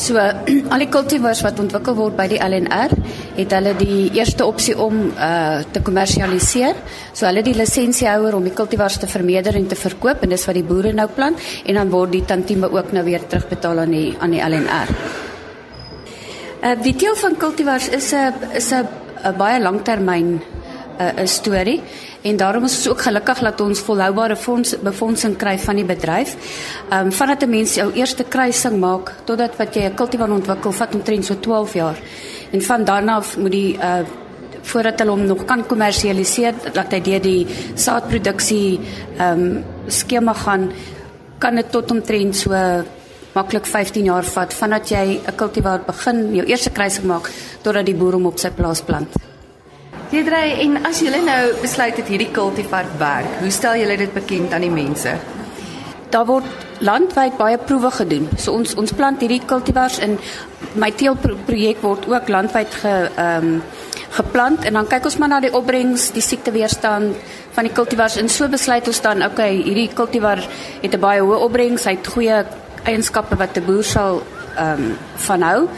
So 0.00 0.16
al 0.72 0.84
die 0.84 0.88
kultivars 0.92 1.42
wat 1.44 1.60
ontwikkel 1.60 1.96
word 1.98 2.16
by 2.16 2.28
die 2.30 2.40
LNR, 2.40 2.94
het 3.36 3.54
hulle 3.56 3.74
die 3.80 4.10
eerste 4.16 4.46
opsie 4.48 4.76
om 4.78 5.08
uh 5.12 5.62
te 5.72 5.82
kommersialiseer. 5.84 6.76
So 7.12 7.28
hulle 7.28 7.44
die 7.44 7.56
lisensiehouer 7.58 8.36
om 8.38 8.46
die 8.46 8.54
kultivars 8.56 9.00
te 9.02 9.10
vermeerder 9.10 9.58
en 9.60 9.68
te 9.68 9.78
verkoop 9.78 10.24
en 10.24 10.32
dis 10.32 10.46
wat 10.48 10.56
die 10.56 10.66
boere 10.66 10.94
nou 10.96 11.08
plan 11.12 11.36
en 11.64 11.80
dan 11.82 11.92
word 11.92 12.14
die 12.16 12.24
tantieme 12.24 12.70
ook 12.72 12.94
nou 12.96 13.04
weer 13.04 13.26
terugbetaal 13.26 13.84
aan 13.84 13.98
die 13.98 14.14
aan 14.20 14.36
die 14.36 14.44
LNR. 14.44 15.19
Uh 16.60 16.76
die 16.82 16.92
teel 16.92 17.16
van 17.16 17.36
kultivars 17.36 17.88
is 17.88 18.12
'n 18.12 18.34
is 18.52 18.72
'n 18.72 18.86
baie 19.36 19.60
langtermyn 19.60 20.40
'n 21.00 21.26
storie 21.26 21.80
en 22.22 22.36
daarom 22.36 22.64
is 22.64 22.76
ons 22.76 22.88
ook 22.88 23.00
gelukkig 23.00 23.38
dat 23.38 23.60
ons 23.60 23.80
volhoubare 23.80 24.36
fonds 24.36 24.76
befondsing 24.82 25.36
kry 25.36 25.58
van 25.58 25.76
die 25.76 25.84
bedryf. 25.84 26.36
Ehm 26.90 27.06
um, 27.06 27.12
vandat 27.12 27.42
'n 27.42 27.50
mens 27.50 27.74
jou 27.74 27.92
eerste 27.92 28.24
kruising 28.24 28.78
maak 28.78 29.12
totdat 29.24 29.56
wat 29.56 29.74
jy 29.74 29.82
'n 29.84 29.94
kultivar 29.94 30.30
ontwikkel, 30.30 30.72
vat 30.72 30.94
omtrent 30.94 31.24
so 31.24 31.34
12 31.40 31.74
jaar. 31.74 31.98
En 32.50 32.62
van 32.62 32.84
daarna 32.84 33.14
af 33.14 33.36
moet 33.36 33.52
die 33.52 33.74
uh 33.76 34.04
voordat 34.62 34.98
hulle 34.98 35.10
hom 35.10 35.26
nog 35.26 35.44
kan 35.44 35.66
kommersialiseer, 35.66 36.54
dat 36.72 36.92
hy 36.92 37.00
deur 37.00 37.20
die 37.20 37.46
saadproduksie 37.74 38.80
ehm 39.18 39.40
um, 39.40 39.64
skema 39.86 40.32
gaan, 40.32 40.70
kan 41.38 41.54
dit 41.54 41.70
tot 41.70 41.90
omtrent 41.90 42.36
so 42.36 42.52
maklik 43.34 43.66
15 43.66 44.04
jaar 44.04 44.24
vat 44.24 44.54
vandat 44.54 44.90
jy 44.90 45.20
'n 45.26 45.36
kultivar 45.36 45.80
begin, 45.86 46.34
jou 46.34 46.46
eerste 46.46 46.70
kruising 46.70 47.06
maak 47.06 47.30
totdat 47.62 47.86
die 47.86 47.94
boer 47.94 48.12
hom 48.12 48.26
op 48.26 48.38
sy 48.38 48.50
plaas 48.50 48.82
plant. 48.82 49.08
Deedrey, 50.10 50.58
en 50.64 50.86
as 50.86 51.00
julle 51.00 51.20
nou 51.22 51.52
besluit 51.62 51.96
het 51.96 52.08
hierdie 52.08 52.32
kultivar 52.34 52.84
werk, 52.98 53.40
hoe 53.40 53.50
stel 53.50 53.76
julle 53.78 53.96
dit 53.96 54.12
bekend 54.14 54.52
aan 54.52 54.60
die 54.60 54.70
mense? 54.70 55.12
Daar 56.10 56.26
word 56.26 56.44
landwyd 56.80 57.36
baie 57.38 57.58
proewe 57.58 57.90
gedoen. 57.90 58.28
So 58.36 58.52
ons 58.52 58.74
ons 58.74 58.92
plant 58.92 59.20
hierdie 59.20 59.42
kultivars 59.46 59.98
in 59.98 60.18
my 60.74 60.90
teelprojek 60.90 61.82
word 61.82 62.08
ook 62.10 62.28
landwyd 62.28 62.74
ge 62.82 62.94
ehm 63.16 63.44
um, 63.44 63.62
geplant 64.10 64.64
en 64.66 64.74
dan 64.74 64.88
kyk 64.90 65.04
ons 65.06 65.16
maar 65.22 65.30
na 65.30 65.38
die 65.40 65.52
opbrengs, 65.54 66.08
die 66.10 66.24
siekteweerstand 66.24 67.14
van 67.54 67.66
die 67.68 67.72
kultivars 67.74 68.16
en 68.18 68.28
so 68.28 68.48
besluit 68.50 68.88
ons 68.90 69.00
dan 69.04 69.22
okay, 69.22 69.52
hierdie 69.62 69.90
kultivar 69.94 70.42
het 70.82 70.94
'n 70.94 71.00
baie 71.00 71.22
hoë 71.22 71.38
opbrengs, 71.46 71.84
hy 71.84 71.94
het 71.94 72.06
goeie 72.06 72.44
eienskappe 72.84 73.36
wat 73.36 73.56
'n 73.56 73.64
boer 73.64 73.84
sal 73.84 74.22
ehm 74.56 74.82
um, 74.82 74.96
van 75.16 75.42
hou. 75.42 75.68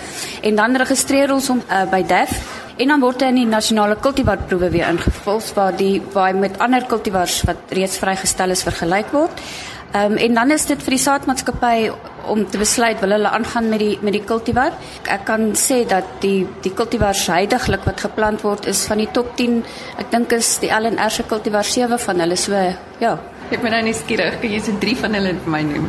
En 0.42 0.54
dan 0.54 0.76
registreer 0.76 1.32
ons 1.32 1.48
hom 1.48 1.62
uh, 1.68 1.84
by 1.90 2.02
DEF 2.02 2.30
en 2.76 2.88
dan 2.88 3.00
word 3.00 3.20
hy 3.20 3.28
in 3.28 3.40
die 3.42 3.46
nasionale 3.46 3.96
kultivarproewe 4.00 4.70
weer 4.70 4.88
ingevul 4.88 5.40
waar 5.54 5.76
die 5.76 6.02
waar 6.12 6.32
hy 6.32 6.38
met 6.38 6.58
ander 6.58 6.86
kultivars 6.88 7.42
wat 7.48 7.56
reeds 7.68 7.98
vrygestel 7.98 8.50
is 8.50 8.62
vergelyk 8.62 9.12
word. 9.12 9.44
Ehm 9.92 10.12
um, 10.12 10.16
en 10.16 10.34
dan 10.34 10.50
is 10.50 10.64
dit 10.66 10.82
vir 10.82 10.94
die 10.94 11.02
saadmaatskappy 11.02 11.90
om 12.32 12.46
te 12.48 12.58
besluit 12.58 13.00
wil 13.00 13.12
hulle 13.12 13.28
aangaan 13.28 13.68
met 13.68 13.82
die 13.82 13.98
met 14.00 14.14
die 14.16 14.22
kultivar. 14.24 14.72
Ek 15.04 15.26
kan 15.28 15.50
sê 15.58 15.82
dat 15.88 16.06
die 16.22 16.46
die 16.64 16.72
kultivar 16.72 17.18
heidaglik 17.26 17.84
wat 17.84 18.00
geplant 18.00 18.40
word 18.40 18.66
is 18.66 18.86
van 18.88 19.02
die 19.02 19.10
top 19.12 19.36
10. 19.36 19.60
Ek 20.00 20.08
dink 20.14 20.32
is 20.32 20.56
die 20.64 20.72
LNR 20.72 21.12
se 21.12 21.26
kultivar 21.28 21.68
7 21.68 21.98
van 22.06 22.24
hulle 22.24 22.40
so 22.40 22.64
ja. 23.00 23.18
Ek 23.50 23.60
ben 23.60 23.70
nou 23.76 23.82
nie 23.84 23.92
skieurig, 23.92 24.40
kan 24.40 24.50
jy 24.50 24.60
se 24.64 24.78
drie 24.80 24.96
van 24.96 25.12
hulle 25.12 25.36
vir 25.44 25.52
my 25.58 25.62
noem? 25.74 25.88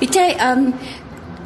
Weet 0.00 0.20
jy 0.20 0.28
ehm 0.36 0.66
um, 0.66 0.72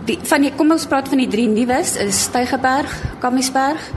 die 0.07 0.19
van 0.27 0.43
die 0.43 0.51
kom 0.59 0.75
ons 0.75 0.91
praat 0.91 1.09
van 1.09 1.23
die 1.23 1.31
drie 1.31 1.47
nuus 1.47 1.97
is 2.03 2.25
Stygerberg, 2.27 2.91
Kamiesberg, 3.23 3.91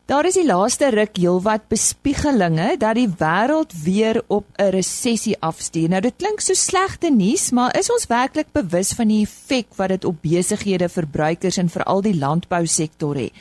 Daar 0.06 0.28
is 0.30 0.38
die 0.38 0.46
laaste 0.46 0.92
ruk 0.94 1.18
heelwat 1.18 1.66
bespiegelinge 1.66 2.76
dat 2.78 2.94
die 2.94 3.08
wêreld 3.10 3.74
weer 3.82 4.22
op 4.26 4.46
'n 4.54 4.70
resessie 4.70 5.36
afstuur. 5.40 5.88
Nou 5.88 6.00
dit 6.00 6.16
klink 6.16 6.40
so 6.40 6.54
slegte 6.54 7.10
nuus, 7.10 7.50
maar 7.50 7.78
is 7.78 7.90
ons 7.90 8.06
werklik 8.06 8.52
bewus 8.52 8.92
van 8.92 9.08
die 9.08 9.22
effek 9.22 9.74
wat 9.74 9.88
dit 9.88 10.04
op 10.04 10.22
besighede, 10.22 10.88
verbruikers 10.88 11.56
en 11.56 11.68
veral 11.68 12.02
die 12.02 12.18
landbousektor 12.18 13.16
het? 13.16 13.32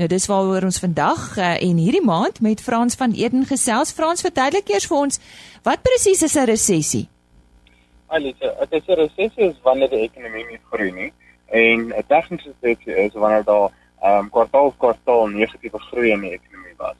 Nou 0.00 0.06
dis 0.08 0.24
waaroor 0.30 0.64
ons 0.64 0.78
vandag 0.80 1.24
uh, 1.36 1.46
en 1.60 1.76
hierdie 1.76 2.00
maand 2.00 2.38
met 2.40 2.60
Frans 2.64 2.94
van 2.96 3.12
Eden 3.12 3.42
gesels. 3.44 3.90
Frans, 3.92 4.22
verduidelik 4.24 4.70
eers 4.72 4.86
vir 4.88 4.96
ons 4.96 5.20
wat 5.66 5.82
presies 5.84 6.22
is 6.24 6.36
'n 6.40 6.46
resessie? 6.48 7.02
Alite, 8.08 8.48
dit 8.70 8.80
is 8.80 8.88
'n 8.88 8.96
resessie 9.00 9.48
is 9.50 9.58
wanneer 9.62 9.90
die 9.90 10.00
ekonomie 10.08 10.46
nie 10.46 10.60
groei 10.70 10.90
nie 10.92 11.12
en 11.52 11.92
'n 11.92 12.06
tegniese 12.08 12.48
resessie 12.48 12.96
is 12.96 13.12
wanneer 13.12 13.44
daar 13.44 13.68
ehm 14.00 14.24
um, 14.24 14.30
kwartaal 14.30 14.72
op 14.72 14.78
kwartaal 14.78 15.26
negatiewe 15.26 15.80
groei 15.90 16.10
in 16.12 16.20
die 16.20 16.32
ekonomie 16.32 16.76
was. 16.78 16.96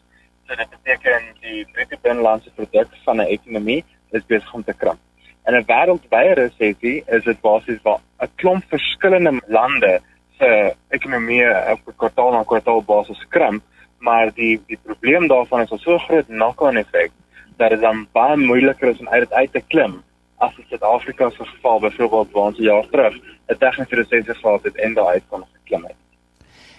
So 0.46 0.54
dit 0.54 0.70
beteken 0.70 1.22
die 1.40 1.64
bruto 1.72 1.96
binnelandse 2.02 2.50
produk 2.50 2.88
van 3.04 3.16
'n 3.16 3.32
ekonomie 3.36 3.84
is 4.10 4.26
besig 4.26 4.52
om 4.52 4.64
te 4.64 4.74
krimp. 4.74 5.00
In 5.46 5.56
'n 5.56 5.64
wêreldwye 5.64 6.34
resessie 6.34 7.02
is 7.06 7.24
dit 7.24 7.40
basies 7.40 7.80
waar 7.82 8.00
'n 8.20 8.32
klomp 8.36 8.64
verskillende 8.68 9.40
lande 9.46 10.02
se 10.40 10.74
ekonomie 10.96 11.46
op 11.72 11.80
'n 11.86 11.96
kwartaal 11.96 12.32
na 12.32 12.42
kwartaal 12.42 12.82
basis 12.82 13.26
krimp, 13.28 13.62
maar 13.98 14.32
die 14.34 14.60
die 14.66 14.78
probleem 14.82 15.28
daarvan 15.28 15.60
is 15.60 15.82
so 15.82 15.98
groot 15.98 16.26
knock-on 16.26 16.76
effek 16.76 17.10
dat 17.56 17.70
dit 17.70 17.80
dan 17.80 18.06
baie 18.12 18.36
moeiliker 18.36 18.88
is 18.88 18.98
om 18.98 19.08
uit 19.08 19.20
dit 19.20 19.32
uit 19.32 19.52
te 19.52 19.62
klim 19.68 20.02
as 20.38 20.56
in 20.56 20.64
Suid-Afrika 20.68 21.30
se 21.30 21.44
geval 21.44 21.80
byvoorbeeld 21.80 22.30
waar 22.30 22.42
ons 22.42 22.58
'n 22.58 22.62
jaar 22.62 22.86
terug 22.90 23.14
'n 23.48 23.58
tegniese 23.58 23.94
resessie 23.94 24.34
gehad 24.34 24.62
het 24.62 24.76
en 24.76 24.94
daai 24.94 25.20
kon 25.28 25.44
geklim 25.52 25.84
het. 25.84 26.00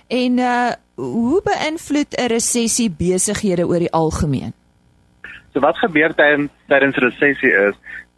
En 0.08 0.38
uh 0.38 0.72
hoe 0.96 1.41
beïnvloed 1.44 2.18
'n 2.18 2.27
resessie 2.27 2.89
besighede 2.89 3.68
oor 3.68 3.80
die 3.80 3.91
algemeen? 3.91 4.53
So 5.53 5.60
wat 5.60 5.77
gebeur 5.77 6.15
tydens 6.15 6.51
tydens 6.68 6.98
resessie 6.98 7.53
is 7.68 7.75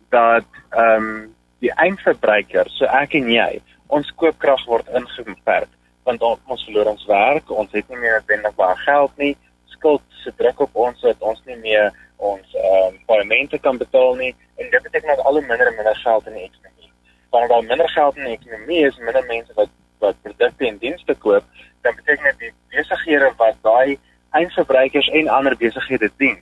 dat 0.10 0.46
ehm 0.70 1.04
um, 1.04 1.34
die 1.60 1.74
eindverbruiker, 1.74 2.68
so 2.70 2.86
ek 2.86 3.14
en 3.14 3.30
jy, 3.32 3.62
ons 3.96 4.12
koopkrag 4.20 4.66
word 4.70 4.90
ingeperk 4.98 5.72
want 6.04 6.24
ons 6.28 6.64
verloor 6.68 6.90
ons 6.92 7.06
werk, 7.08 7.52
ons 7.52 7.72
het 7.72 7.92
nie 7.92 8.00
meer 8.02 8.18
noodwendig 8.18 8.56
baie 8.58 8.76
geld 8.84 9.22
nie, 9.22 9.34
skuld 9.72 10.04
se 10.24 10.34
druk 10.40 10.60
op 10.66 10.82
ons 10.86 11.06
dat 11.06 11.22
ons 11.24 11.40
nie 11.48 11.56
meer 11.62 11.94
ons 12.24 12.58
ehm 12.60 12.90
um, 12.90 12.98
paemente 13.08 13.60
kan 13.64 13.80
betaal 13.80 14.16
nie 14.20 14.34
en 14.60 14.70
dit 14.74 14.84
beteken 14.84 15.14
dat 15.14 15.24
al 15.24 15.40
hoe 15.40 15.46
minder 15.48 15.68
en 15.72 15.78
minder 15.80 15.96
geld 16.04 16.28
in 16.28 16.38
die 16.40 16.46
ekonomie. 16.50 16.92
Wanneer 17.32 17.50
daar 17.54 17.66
minder 17.72 17.90
geld 17.90 18.20
in 18.20 18.30
die 18.30 18.38
ekonomie 18.38 18.82
is, 18.88 19.00
minder 19.00 19.26
mense 19.32 19.56
wat 19.60 19.72
wat 20.04 20.22
produkte 20.22 20.68
en 20.68 20.78
dienste 20.78 21.16
koop, 21.26 21.44
dan 21.82 21.96
beteken 21.96 22.24
dit 22.30 22.40
die 22.40 22.54
besighede 22.76 23.32
wat 23.40 23.60
daai 23.64 24.00
eindverbruikers 24.40 25.08
en 25.20 25.30
ander 25.32 25.56
besighede 25.58 26.10
dien, 26.18 26.40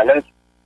hulle 0.00 0.22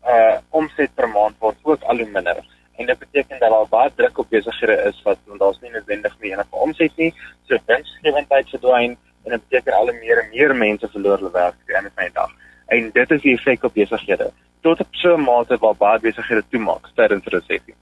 uh 0.08 0.36
omset 0.60 0.94
per 0.96 1.08
maand 1.12 1.36
word 1.44 1.58
ook 1.68 1.82
al 1.92 2.00
hoe 2.00 2.12
minder 2.12 2.40
en 2.78 2.86
dit 2.86 2.98
beteken 2.98 3.38
dat 3.38 3.50
daar 3.50 3.68
baie 3.68 3.90
druk 3.94 4.18
op 4.18 4.30
besighede 4.30 4.76
is 4.90 4.98
wat 5.04 5.18
want 5.26 5.40
daar's 5.40 5.60
nie 5.60 5.70
noodwendig 5.74 6.14
meer 6.18 6.32
enige 6.32 6.60
omset 6.64 6.96
nie. 6.96 7.12
So 7.46 7.58
winsgewendheid 7.66 8.50
verdwyn 8.54 8.96
en 9.24 9.34
dit 9.34 9.48
beteken 9.48 9.78
al 9.78 9.92
meer 10.00 10.22
en 10.22 10.28
meer 10.34 10.54
mense 10.56 10.90
verloor 10.92 11.18
hulle 11.18 11.34
werk 11.34 11.56
die 11.66 11.74
einde 11.74 11.90
van 11.94 12.04
die 12.04 12.14
dag. 12.20 12.34
En 12.66 12.90
dit 12.94 13.16
is 13.16 13.24
die 13.24 13.34
effek 13.34 13.66
op 13.66 13.74
besighede 13.74 14.30
tot 14.62 14.80
op 14.80 15.00
so 15.02 15.16
'n 15.16 15.22
mate 15.22 15.58
waar 15.58 15.76
baie 15.76 16.00
besighede 16.00 16.44
toemaak 16.50 16.90
tydens 16.94 17.26
resessie. 17.34 17.74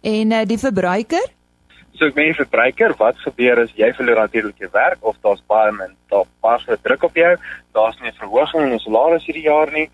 En 0.00 0.30
uh, 0.32 0.44
die 0.44 0.58
verbruiker? 0.58 1.26
So 1.92 2.06
ek 2.06 2.14
meen 2.14 2.34
verbruiker, 2.34 2.94
wat 2.98 3.18
gebeur 3.18 3.60
as 3.62 3.72
jy 3.76 3.92
verloor 3.94 4.16
natuurlik 4.16 4.58
jou 4.58 4.70
werk 4.72 4.98
of 5.00 5.16
daar's 5.22 5.42
baie 5.46 5.72
min 5.72 5.92
daar 6.08 6.24
pas 6.40 6.64
vir 6.64 6.78
druk 6.82 7.02
op 7.02 7.16
jou, 7.16 7.36
daar's 7.72 8.00
nie 8.00 8.10
'n 8.10 8.20
verhoging 8.22 8.62
in 8.62 8.68
jou 8.68 8.78
salaris 8.78 9.26
hierdie 9.26 9.48
jaar 9.48 9.72
nie. 9.72 9.90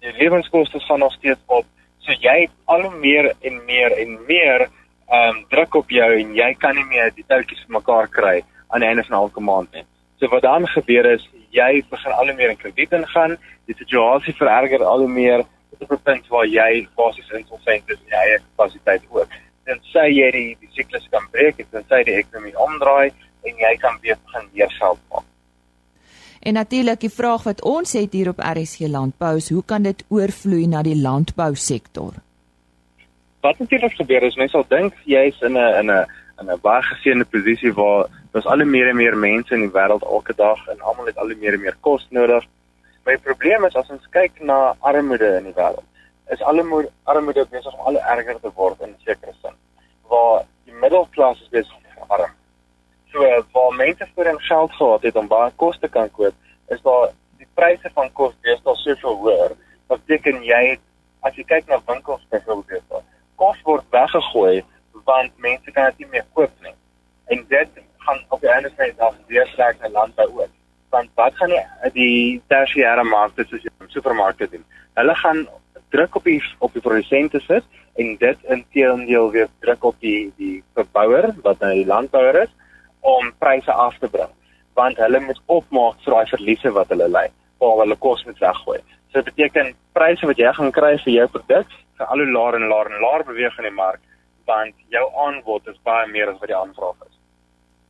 Die 0.00 0.12
lewenskoste 0.12 0.80
gaan 0.80 0.98
nog 0.98 1.12
steeds 1.12 1.40
op 1.46 1.66
So 2.04 2.12
jy 2.12 2.36
het 2.44 2.54
al 2.64 2.82
hoe 2.86 2.96
meer 2.96 3.32
en 3.40 3.64
meer 3.64 3.96
en 3.98 4.18
meer 4.26 4.68
ehm 5.08 5.36
um, 5.36 5.44
druk 5.48 5.74
op 5.74 5.90
jou 5.90 6.08
en 6.20 6.34
jy 6.36 6.48
kan 6.60 6.74
nie 6.76 6.84
meer 6.84 7.12
die 7.16 7.24
touwtjies 7.26 7.62
vir 7.64 7.78
mekaar 7.78 8.08
kry 8.12 8.42
aan 8.68 8.84
die 8.84 8.88
einde 8.88 9.04
van 9.08 9.16
elke 9.22 9.40
maand 9.40 9.72
nie. 9.72 9.84
So 10.20 10.28
wat 10.28 10.42
dan 10.42 10.66
gebeur 10.68 11.06
is 11.14 11.24
jy 11.54 11.82
begin 11.90 12.12
al 12.12 12.28
hoe 12.28 12.34
meer 12.36 12.50
in 12.52 12.60
krediet 12.60 12.92
ingaan, 12.92 13.38
die 13.70 13.76
situasie 13.78 14.34
vererger 14.36 14.84
al 14.84 15.04
hoe 15.04 15.12
meer 15.12 15.44
tot 15.78 15.92
'n 15.92 16.02
punt 16.08 16.28
waar 16.34 16.46
jy 16.46 16.88
basies 16.96 17.30
insolvent 17.40 17.90
is 17.94 18.00
in 18.04 18.12
jou 18.12 18.22
eie 18.24 18.38
kapasiteit 18.38 19.02
ook. 19.10 19.30
Dan 19.64 19.80
sê 19.92 20.04
jy 20.10 20.30
die 20.38 20.56
die 20.60 20.72
siklus 20.76 21.08
kan 21.10 21.24
breek, 21.32 21.64
dan 21.70 21.84
sê 21.90 22.04
die 22.04 22.18
ekonomie 22.20 22.56
omdraai 22.66 23.10
en 23.46 23.64
jy 23.64 23.74
kan 23.76 23.98
weer 24.02 24.18
begin 24.24 24.48
weer 24.52 24.70
geld 24.80 25.00
maak. 25.10 25.27
En 26.40 26.52
natuurlik 26.52 27.00
die 27.00 27.10
vraag 27.10 27.42
wat 27.42 27.62
ons 27.62 27.92
het 27.92 28.12
hier 28.12 28.28
op 28.28 28.38
RSG 28.38 28.86
Landbou 28.86 29.36
is 29.36 29.50
hoe 29.50 29.64
kan 29.64 29.82
dit 29.82 30.04
oorvloei 30.08 30.66
na 30.66 30.82
die 30.82 30.96
landbousektor? 31.00 32.12
Wat 33.40 33.58
natuurlik 33.58 33.92
gebeur 33.92 34.22
is 34.22 34.36
mense 34.36 34.54
sal 34.56 34.66
dink 34.68 34.94
jy's 35.04 35.40
in 35.40 35.58
'n 35.58 35.74
in 35.80 35.90
'n 35.90 36.06
in 36.40 36.50
'n 36.50 36.60
baie 36.60 36.82
geseënde 36.82 37.24
posisie 37.24 37.72
waar 37.72 38.06
daar's 38.32 38.46
al 38.46 38.62
hoe 38.62 38.70
meer 38.70 38.88
en 38.88 38.96
meer 38.96 39.16
mense 39.16 39.54
in 39.54 39.60
die 39.60 39.76
wêreld 39.78 40.02
elke 40.02 40.34
dag 40.34 40.66
en 40.68 40.80
almal 40.80 41.06
het 41.06 41.18
al 41.18 41.26
hoe 41.26 41.40
meer 41.40 41.52
en 41.52 41.60
meer 41.60 41.76
kos 41.80 42.06
nodig. 42.10 42.44
Die 43.04 43.18
probleem 43.18 43.64
is 43.64 43.76
as 43.76 43.90
ons 43.90 44.08
kyk 44.10 44.40
na 44.40 44.76
armoede 44.78 45.36
in 45.36 45.44
die 45.44 45.54
wêreld, 45.54 45.86
is 46.30 46.42
al 46.42 46.60
hoe 46.60 46.90
armoede 47.04 47.46
besig 47.50 47.72
om 47.72 47.86
al 47.86 48.00
erger 48.00 48.40
te 48.40 48.50
word 48.54 48.80
in 48.80 48.94
sekere 49.04 49.32
sin. 49.42 49.54
Waar 50.08 50.44
die 50.64 50.74
middelklas 50.74 51.40
is 51.40 51.48
besig 51.48 51.76
om 51.96 52.04
arm 52.08 52.37
So 53.18 53.44
waar 53.52 53.74
mense 53.74 54.06
voorheen 54.14 54.40
geld 54.40 54.72
gehad 54.72 55.02
het 55.02 55.16
om 55.16 55.26
baie 55.26 55.50
kos 55.56 55.78
te 55.78 55.88
kan 55.88 56.10
koop, 56.10 56.34
is 56.68 56.82
daar 56.82 57.08
die 57.38 57.46
pryse 57.58 57.90
van 57.94 58.12
kos 58.12 58.34
deesdae 58.46 58.74
soveel 58.78 59.16
hoër. 59.22 59.54
Wat 59.90 60.04
beteken 60.06 60.44
jy 60.46 60.60
het, 60.68 60.82
as 61.26 61.34
jy 61.34 61.42
kyk 61.48 61.66
na 61.66 61.80
winkels 61.88 62.22
byvoorbeeld, 62.30 63.00
kos 63.42 63.58
word 63.66 63.88
weggegooi 63.94 64.62
want 65.08 65.32
mense 65.42 65.72
kan 65.72 65.88
dit 65.90 66.04
nie 66.04 66.10
meer 66.12 66.26
koop 66.36 66.52
nie. 66.62 66.74
En 67.34 67.42
dit 67.48 67.80
gaan 68.04 68.20
op 68.28 68.44
die 68.44 68.50
einde 68.52 68.70
van 68.76 68.84
die 68.84 68.96
dag 69.00 69.16
weer 69.32 69.50
trek 69.56 69.80
na 69.80 69.90
landbou 69.96 70.28
ook. 70.44 70.54
Want 70.94 71.10
wat 71.18 71.34
gaan 71.40 71.56
die 71.56 71.92
die 71.96 72.42
tersiêre 72.52 73.06
markte 73.08 73.48
soos 73.48 73.66
die 73.66 73.90
supermarkte 73.96 74.50
doen? 74.52 74.64
Hulle 75.00 75.18
gaan 75.24 75.42
druk 75.90 76.20
op 76.20 76.30
die 76.30 76.38
op 76.58 76.72
die 76.76 76.84
produsente 76.86 77.42
sit 77.48 77.66
en 77.98 78.14
dit 78.22 78.46
inteendeel 78.58 79.30
weer 79.34 79.50
druk 79.58 79.90
op 79.90 80.00
die 80.06 80.30
die 80.36 80.62
verbouer 80.78 81.32
wat 81.42 81.66
nou 81.66 81.74
die 81.80 81.88
landbouer 81.88 82.42
is 82.44 82.54
om 83.00 83.32
pryse 83.38 83.72
af 83.72 83.98
te 83.98 84.08
bring 84.08 84.32
want 84.78 84.96
hulle 85.02 85.20
moet 85.20 85.40
opmaak 85.46 85.98
vir 86.04 86.14
daai 86.14 86.30
verliese 86.30 86.70
wat 86.76 86.88
hulle 86.94 87.08
ly 87.08 87.26
waar 87.58 87.80
hulle 87.82 87.96
kos 87.98 88.24
moet 88.26 88.38
weggooi. 88.38 88.78
So 89.10 89.18
dit 89.18 89.30
beteken 89.32 89.74
pryse 89.92 90.26
wat 90.26 90.38
jy 90.38 90.52
gaan 90.54 90.72
kry 90.72 90.94
vir 91.04 91.12
jou 91.12 91.28
produk 91.34 91.72
gaan 91.98 92.12
al 92.14 92.22
hoe 92.22 92.32
laer 92.32 92.58
en 92.60 92.68
laer 92.72 92.90
en 92.92 93.02
laer 93.02 93.24
beweeg 93.26 93.58
in 93.58 93.68
die 93.70 93.74
mark 93.74 94.00
want 94.48 94.74
jou 94.94 95.04
aanbod 95.26 95.66
is 95.68 95.80
baie 95.84 96.06
meer 96.08 96.30
as 96.30 96.38
wat 96.40 96.48
die 96.48 96.56
aanvraag 96.56 96.96
is. 97.04 97.16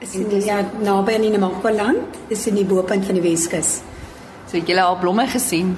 is 0.00 0.14
in 0.14 0.28
die 0.28 0.42
ja 0.44 0.60
naby 0.82 1.16
aan 1.16 1.24
die 1.24 1.32
Namakwa-land, 1.32 2.18
is 2.28 2.44
in 2.50 2.58
die 2.58 2.66
bopunt 2.68 3.06
van 3.08 3.16
die 3.16 3.24
Weskus. 3.24 3.80
So 4.46 4.58
het 4.58 4.68
julle 4.68 4.84
al 4.84 4.98
blomme 5.00 5.26
gesien? 5.30 5.76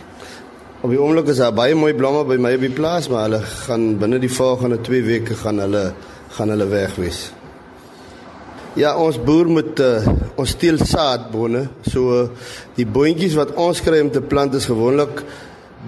Op 0.82 0.90
die 0.90 0.98
oomblik 0.98 1.30
is 1.30 1.40
daar 1.42 1.54
baie 1.54 1.74
mooi 1.78 1.94
blomme 1.94 2.24
by 2.26 2.38
my 2.42 2.54
op 2.58 2.64
die 2.66 2.74
plaas, 2.74 3.08
maar 3.10 3.28
hulle 3.28 3.40
gaan 3.66 3.92
binne 3.98 4.18
die 4.22 4.30
volgende 4.32 4.80
2 4.82 5.02
weke 5.06 5.38
gaan 5.38 5.62
hulle 5.62 5.84
gaan 6.34 6.50
hulle 6.54 6.66
weg 6.70 6.96
wees. 6.98 7.28
Ja, 8.78 8.92
ons 8.98 9.16
boer 9.18 9.48
moet 9.50 9.80
uh, 9.82 10.06
ons 10.38 10.50
steel 10.54 10.78
saadbone. 10.78 11.64
So 11.86 12.14
uh, 12.14 12.50
die 12.76 12.86
boontjies 12.86 13.34
wat 13.38 13.54
ons 13.58 13.82
kry 13.82 14.02
om 14.04 14.10
te 14.14 14.22
plant 14.22 14.54
is 14.54 14.68
gewoonlik 14.70 15.22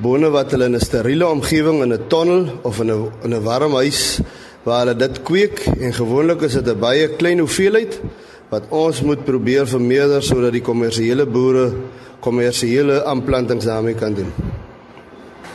bone 0.03 0.31
wat 0.31 0.55
hulle 0.55 0.71
in 0.71 0.79
'n 0.79 0.87
steriele 0.87 1.27
omgewing 1.27 1.83
in 1.83 1.93
'n 1.93 2.07
tonnel 2.09 2.47
of 2.63 2.81
in 2.81 2.91
'n 2.91 3.11
in 3.25 3.35
'n 3.35 3.43
warm 3.43 3.75
huis 3.75 4.21
waar 4.63 4.85
hulle 4.85 4.97
dit 4.97 5.23
kweek 5.23 5.63
en 5.81 5.93
gewoonlik 5.93 6.43
is 6.43 6.53
dit 6.53 6.69
'n 6.69 6.79
baie 6.79 7.09
klein 7.17 7.39
hoeveelheid 7.39 8.01
wat 8.49 8.63
ons 8.69 9.03
moet 9.03 9.25
probeer 9.25 9.67
vermeerder 9.67 10.23
sodat 10.23 10.53
die 10.53 10.63
kommersiële 10.63 11.27
boere 11.27 11.73
kommersiële 12.21 13.05
aanplantings 13.05 13.65
daarmee 13.65 13.95
kan 13.95 14.15
doen. 14.15 14.33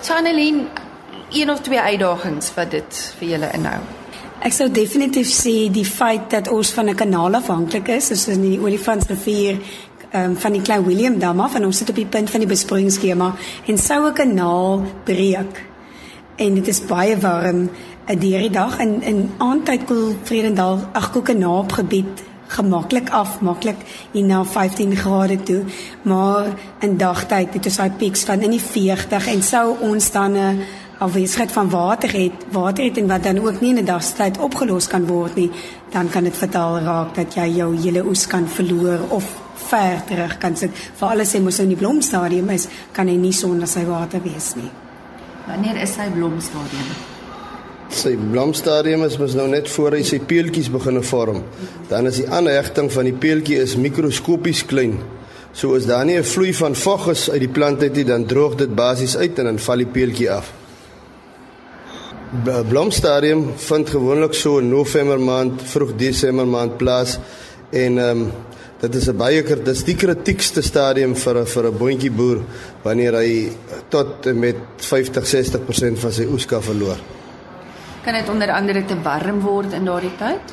Chanelin, 0.01 0.67
een 1.31 1.49
of 1.49 1.61
twee 1.61 1.79
uitdagings 1.79 2.53
wat 2.53 2.71
dit 2.71 3.13
vir 3.19 3.27
julle 3.27 3.49
inhou. 3.53 3.81
Ek 4.45 4.53
sou 4.53 4.71
definitief 4.71 5.29
sê 5.31 5.71
die 5.71 5.85
feit 5.85 6.29
dat 6.29 6.47
ons 6.47 6.71
van 6.71 6.89
'n 6.89 6.95
kanaal 6.95 7.35
afhanklik 7.35 7.87
is, 7.87 8.07
soos 8.07 8.27
in 8.27 8.41
die 8.41 8.59
Olifantsrivier 8.59 9.57
um, 10.13 10.35
van 10.37 10.51
die 10.51 10.61
Klein 10.61 10.85
Willem 10.85 11.19
dam 11.19 11.39
af 11.39 11.55
en 11.55 11.65
ons 11.65 11.77
sit 11.77 11.89
op 11.89 11.95
die 11.95 12.05
punt 12.05 12.29
van 12.29 12.39
die 12.39 12.49
besproeiingsskema 12.49 13.35
en 13.65 13.77
sou 13.77 14.07
'n 14.07 14.13
kanaal 14.13 14.83
breek 15.03 15.63
en 16.35 16.55
dit 16.55 16.67
is 16.67 16.81
baie 16.85 17.17
warm 17.17 17.69
deur 18.05 18.39
die 18.39 18.53
dag 18.53 18.79
in 18.79 19.01
in 19.01 19.19
aandtyd 19.37 19.85
koel 19.89 20.13
Vredendal 20.23 20.79
ag 20.93 21.11
Kokenaap 21.11 21.71
gebied 21.71 22.21
gemaklik 22.47 23.09
af 23.09 23.39
maklik 23.41 23.77
hier 24.11 24.25
na 24.25 24.43
15 24.45 24.95
grade 24.95 25.43
toe. 25.43 25.63
Maar 26.01 26.53
in 26.79 26.97
dagtyd 26.97 27.53
het 27.53 27.65
ons 27.65 27.77
daai 27.81 27.91
pieks 27.97 28.23
van 28.23 28.41
in 28.41 28.53
die 28.53 28.61
40 28.61 29.27
en 29.27 29.41
sou 29.43 29.77
ons 29.81 30.11
dan 30.11 30.37
'n 30.37 30.61
afwesigheid 30.99 31.51
van 31.51 31.69
water 31.69 32.11
het 32.13 32.45
water 32.51 32.83
het 32.83 32.97
en 32.97 33.07
wat 33.07 33.23
dan 33.23 33.39
ook 33.39 33.61
nie 33.61 33.69
in 33.69 33.81
'n 33.81 33.85
dagtyd 33.85 34.37
opgelos 34.37 34.87
kan 34.87 35.07
word 35.07 35.35
nie 35.35 35.51
dan 35.91 36.09
kan 36.09 36.23
dit 36.23 36.37
fataal 36.37 36.79
raak 36.79 37.15
dat 37.15 37.33
jy 37.33 37.47
jou 37.55 37.75
hele 37.77 38.05
oes 38.05 38.27
kan 38.27 38.47
verloor 38.47 38.99
of 39.09 39.25
ver 39.55 40.03
terug 40.05 40.37
kan 40.37 40.55
sit. 40.55 40.71
Vir 40.95 41.09
alles 41.09 41.35
sê 41.35 41.41
mos 41.41 41.59
in 41.59 41.67
die 41.67 41.77
blomstadium 41.77 42.49
is 42.49 42.67
kan 42.91 43.07
hy 43.07 43.15
nie 43.15 43.33
sonder 43.33 43.67
sy 43.67 43.85
water 43.85 44.21
wees 44.21 44.55
nie. 44.55 44.71
Wanneer 45.47 45.81
is 45.81 45.93
sy 45.93 46.09
blomstadium 46.09 47.14
sy 47.95 48.15
blomstadium 48.19 49.03
is 49.05 49.17
mos 49.17 49.35
nou 49.37 49.47
net 49.47 49.69
voor 49.71 49.97
hy 49.97 50.03
sy 50.03 50.19
peeltjies 50.19 50.69
begin 50.73 51.01
vorm. 51.03 51.43
Dan 51.89 52.07
is 52.09 52.19
die 52.21 52.27
aanhegting 52.27 52.91
van 52.91 53.09
die 53.09 53.15
peeltjie 53.15 53.61
is 53.63 53.77
mikroskopies 53.79 54.65
klein. 54.69 54.99
So 55.55 55.75
as 55.75 55.85
daar 55.85 56.05
nie 56.05 56.17
'n 56.17 56.23
vloei 56.23 56.53
van 56.53 56.75
vog 56.75 57.09
is 57.09 57.29
uit 57.29 57.39
die 57.39 57.53
plant 57.57 57.81
uit 57.81 57.95
nie, 57.95 58.03
dan 58.03 58.25
droog 58.25 58.55
dit 58.55 58.75
basies 58.75 59.17
uit 59.17 59.39
en 59.39 59.45
dan 59.45 59.59
val 59.59 59.77
die 59.77 59.85
peeltjie 59.85 60.31
af. 60.31 60.51
Blomstadium 62.69 63.53
vind 63.55 63.89
gewoonlik 63.89 64.33
so 64.33 64.59
in 64.59 64.69
November 64.69 65.19
maand, 65.19 65.61
vroeg 65.61 65.95
Desember 65.95 66.47
maand 66.47 66.77
plaas 66.77 67.19
en 67.71 67.97
ehm 67.97 68.21
um, 68.21 68.31
dit 68.79 68.95
is 68.95 69.07
'n 69.07 69.17
baie 69.17 69.41
dis 69.63 69.83
die 69.83 69.95
kritiekste 69.95 70.61
stadium 70.61 71.15
vir 71.15 71.37
'n 71.37 71.45
vir 71.45 71.65
'n 71.65 71.77
boontjie 71.77 72.11
boer 72.11 72.39
wanneer 72.83 73.13
hy 73.13 73.51
tot 73.89 74.25
met 74.33 74.55
50-60% 74.77 75.99
van 75.99 76.11
sy 76.11 76.25
oes 76.25 76.45
kan 76.45 76.61
verloor. 76.61 76.97
Kan 78.05 78.13
dit 78.13 78.29
onder 78.29 78.51
andere 78.53 78.85
te 78.85 78.95
warm 79.01 79.39
word 79.41 79.73
in 79.73 79.87
daardie 79.89 80.13
tyd? 80.19 80.51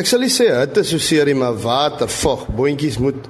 Ek 0.00 0.06
sal 0.08 0.22
nie 0.24 0.32
sê 0.32 0.46
hitte 0.48 0.80
so 0.86 1.00
seer 1.02 1.28
nie, 1.28 1.36
maar 1.36 1.58
water, 1.60 2.08
vog, 2.08 2.46
boontjies 2.56 2.96
moet 3.04 3.28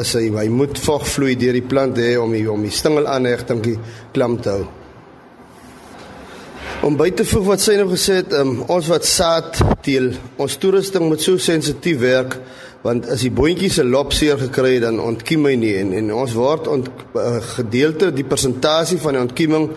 as 0.00 0.14
hy 0.16 0.30
hy 0.32 0.46
moet 0.48 0.78
vog 0.80 1.04
vloei 1.04 1.34
deur 1.36 1.52
die 1.58 1.66
plant 1.68 1.98
hê 2.00 2.14
om 2.16 2.32
die 2.32 2.46
om 2.48 2.62
die 2.64 2.72
stingelaanhegting 2.72 3.60
klam 4.16 4.38
te 4.40 4.54
hou. 4.54 4.64
Om 6.88 6.96
by 7.00 7.10
te 7.16 7.26
voeg 7.28 7.44
wat 7.50 7.64
sy 7.64 7.76
nou 7.76 7.90
gesê 7.92 8.22
het, 8.22 8.32
um, 8.36 8.62
ons 8.72 8.88
wat 8.88 9.04
saad 9.08 9.60
teel, 9.84 10.14
ons 10.40 10.56
toerusting 10.60 11.04
moet 11.08 11.20
so 11.20 11.36
sensitief 11.40 12.00
werk 12.00 12.38
want 12.84 13.06
as 13.12 13.22
die 13.24 13.32
boontjies 13.32 13.78
'n 13.80 13.92
lop 13.92 14.12
seer 14.12 14.36
gekry 14.40 14.74
het 14.74 14.88
dan 14.88 15.00
ontkiem 15.00 15.44
hy 15.48 15.54
nie 15.56 15.76
en, 15.80 15.92
en 15.92 16.12
ons 16.12 16.32
word 16.32 16.68
ont, 16.68 16.88
uh, 17.16 17.40
gedeelte 17.56 18.10
die 18.12 18.24
persentasie 18.28 18.98
van 19.00 19.16
die 19.16 19.22
ontkieming 19.24 19.70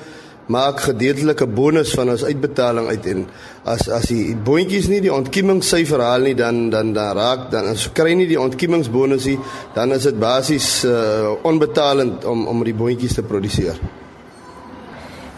maak 0.48 0.80
gedeeltelike 0.80 1.48
bonus 1.48 1.92
van 1.98 2.14
ons 2.14 2.24
uitbetaling 2.24 2.88
uit 2.88 3.08
en 3.12 3.26
as 3.68 3.90
as 3.92 4.08
die 4.12 4.36
boontjies 4.50 4.88
nie 4.88 5.02
die 5.04 5.14
ontkiemingssyfer 5.14 6.04
haal 6.04 6.28
nie 6.30 6.36
dan 6.40 6.70
dan 6.72 6.94
dan 6.96 7.16
raak 7.18 7.50
dan 7.52 7.68
as 7.74 7.88
kry 7.92 8.14
nie 8.16 8.30
die 8.30 8.40
ontkiemingsbonusie 8.40 9.38
dan 9.76 9.92
is 9.92 10.08
dit 10.08 10.20
basies 10.20 10.70
uh, 10.88 11.36
onbetalend 11.44 12.26
om 12.26 12.48
om 12.48 12.64
die 12.64 12.76
boontjies 12.76 13.20
te 13.20 13.24
produseer. 13.28 13.80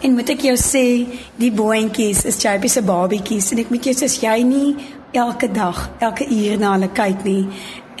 En 0.00 0.14
moet 0.16 0.30
ek 0.32 0.46
jou 0.46 0.56
sê 0.56 0.86
die 1.36 1.52
boontjies 1.52 2.24
is 2.30 2.38
JP 2.40 2.70
se 2.70 2.82
babietjies 2.86 3.50
en 3.52 3.64
ek 3.64 3.74
moet 3.74 3.90
jou 3.90 3.96
sê 3.98 4.08
jy 4.22 4.38
nie 4.46 4.70
elke 5.12 5.50
dag 5.50 5.88
elke 5.98 6.24
uur 6.30 6.58
na 6.58 6.76
hulle 6.76 6.88
kyk 6.94 7.24
nie 7.26 7.42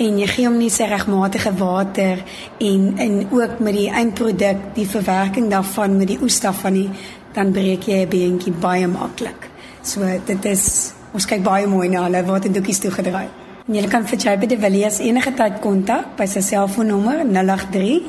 en 0.00 0.18
jy 0.18 0.26
gee 0.30 0.46
hom 0.48 0.56
nie 0.58 0.70
sy 0.72 0.86
regmatige 0.88 1.52
water 1.58 2.22
en 2.58 2.86
en 3.04 3.18
ook 3.30 3.58
met 3.60 3.76
die 3.76 3.90
eindproduk 3.90 4.62
die 4.74 4.86
verwerking 4.88 5.50
daarvan 5.52 5.98
met 6.00 6.08
die 6.14 6.18
oes 6.24 6.40
daarvan 6.40 6.72
nie 6.78 6.88
dan 7.34 7.52
breek 7.52 7.86
jy 7.86 8.00
'n 8.04 8.08
beentjie 8.08 8.52
baie 8.52 8.86
maklik. 8.86 9.48
So 9.82 10.00
dit 10.26 10.44
is 10.44 10.92
ons 11.12 11.26
kyk 11.26 11.42
baie 11.42 11.66
mooi 11.66 11.88
na 11.88 12.02
hulle 12.02 12.24
waterdoekies 12.24 12.78
toegedraai. 12.78 13.28
En 13.68 13.74
jy 13.74 13.88
kan 13.88 14.06
vir 14.06 14.18
Jabe 14.18 14.46
de 14.46 14.58
Villiers 14.58 14.98
enige 14.98 15.34
tyd 15.34 15.60
kontak 15.60 16.16
by 16.16 16.26
sy 16.26 16.40
selfoonnommer 16.40 17.24
083 17.24 18.02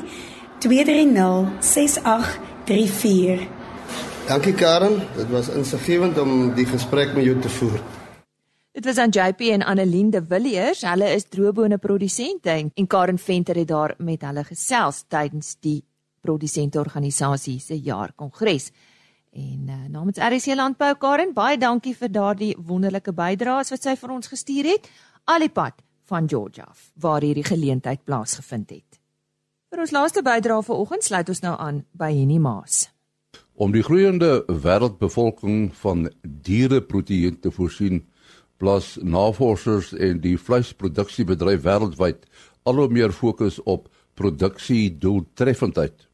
230 0.58 1.46
6834. 1.60 3.48
Dankie 4.26 4.54
Karen, 4.54 5.02
dit 5.16 5.30
was 5.30 5.48
insiggewend 5.48 6.18
om 6.18 6.54
die 6.54 6.66
gesprek 6.66 7.14
met 7.14 7.24
jou 7.24 7.38
te 7.38 7.48
voer. 7.48 7.80
Dit 8.72 8.84
was 8.84 8.96
aan 8.96 9.08
JP 9.08 9.40
en 9.40 9.62
Annelien 9.62 10.10
de 10.10 10.22
Villiers. 10.28 10.80
Hulle 10.80 11.10
is 11.12 11.26
droëbone 11.28 11.76
produsente 11.78 12.50
en 12.74 12.86
Karen 12.86 13.18
Venter 13.18 13.56
het 13.60 13.68
daar 13.68 13.92
met 13.98 14.22
hulle 14.24 14.44
gesels 14.48 15.02
tydens 15.12 15.58
die 15.60 15.82
produsenteorganisasie 16.24 17.58
se 17.60 17.76
jaarkongres. 17.76 18.70
En 19.32 19.66
uh, 19.68 19.74
namens 19.92 20.16
RC 20.16 20.54
Landbou 20.56 20.94
Karen, 20.96 21.34
baie 21.36 21.58
dankie 21.58 21.92
vir 21.96 22.08
daardie 22.08 22.54
wonderlike 22.56 23.12
bydraes 23.12 23.74
wat 23.74 23.84
sy 23.84 23.92
vir 24.00 24.14
ons 24.14 24.32
gestuur 24.32 24.70
het. 24.70 24.88
Alipad 25.28 25.76
van 26.08 26.28
Georgia 26.28 26.72
waar 26.96 27.20
hierdie 27.20 27.44
geleentheid 27.44 28.00
plaasgevind 28.08 28.72
het. 28.72 29.00
Vir 29.68 29.84
ons 29.84 29.92
laaste 29.92 30.24
bydrae 30.24 30.64
vanoggend 30.64 31.04
sluit 31.04 31.28
ons 31.28 31.44
nou 31.44 31.52
aan 31.60 31.84
by 31.92 32.08
Henny 32.16 32.40
Maas. 32.40 32.86
Om 33.52 33.76
die 33.76 33.84
groeiende 33.84 34.46
wêreldbevolking 34.48 35.68
van 35.84 36.08
diereproteïen 36.24 37.36
te 37.40 37.52
voorsien, 37.52 38.06
plaas 38.62 38.94
navorsers 39.02 39.90
en 39.98 40.22
die 40.22 40.36
vleisproduksiebedryf 40.38 41.64
wêreldwyd 41.66 42.22
al 42.68 42.78
hoe 42.78 42.88
meer 42.94 43.14
fokus 43.14 43.58
op 43.66 43.88
produksie 44.18 44.86
doeltreffendheid. 45.02 46.06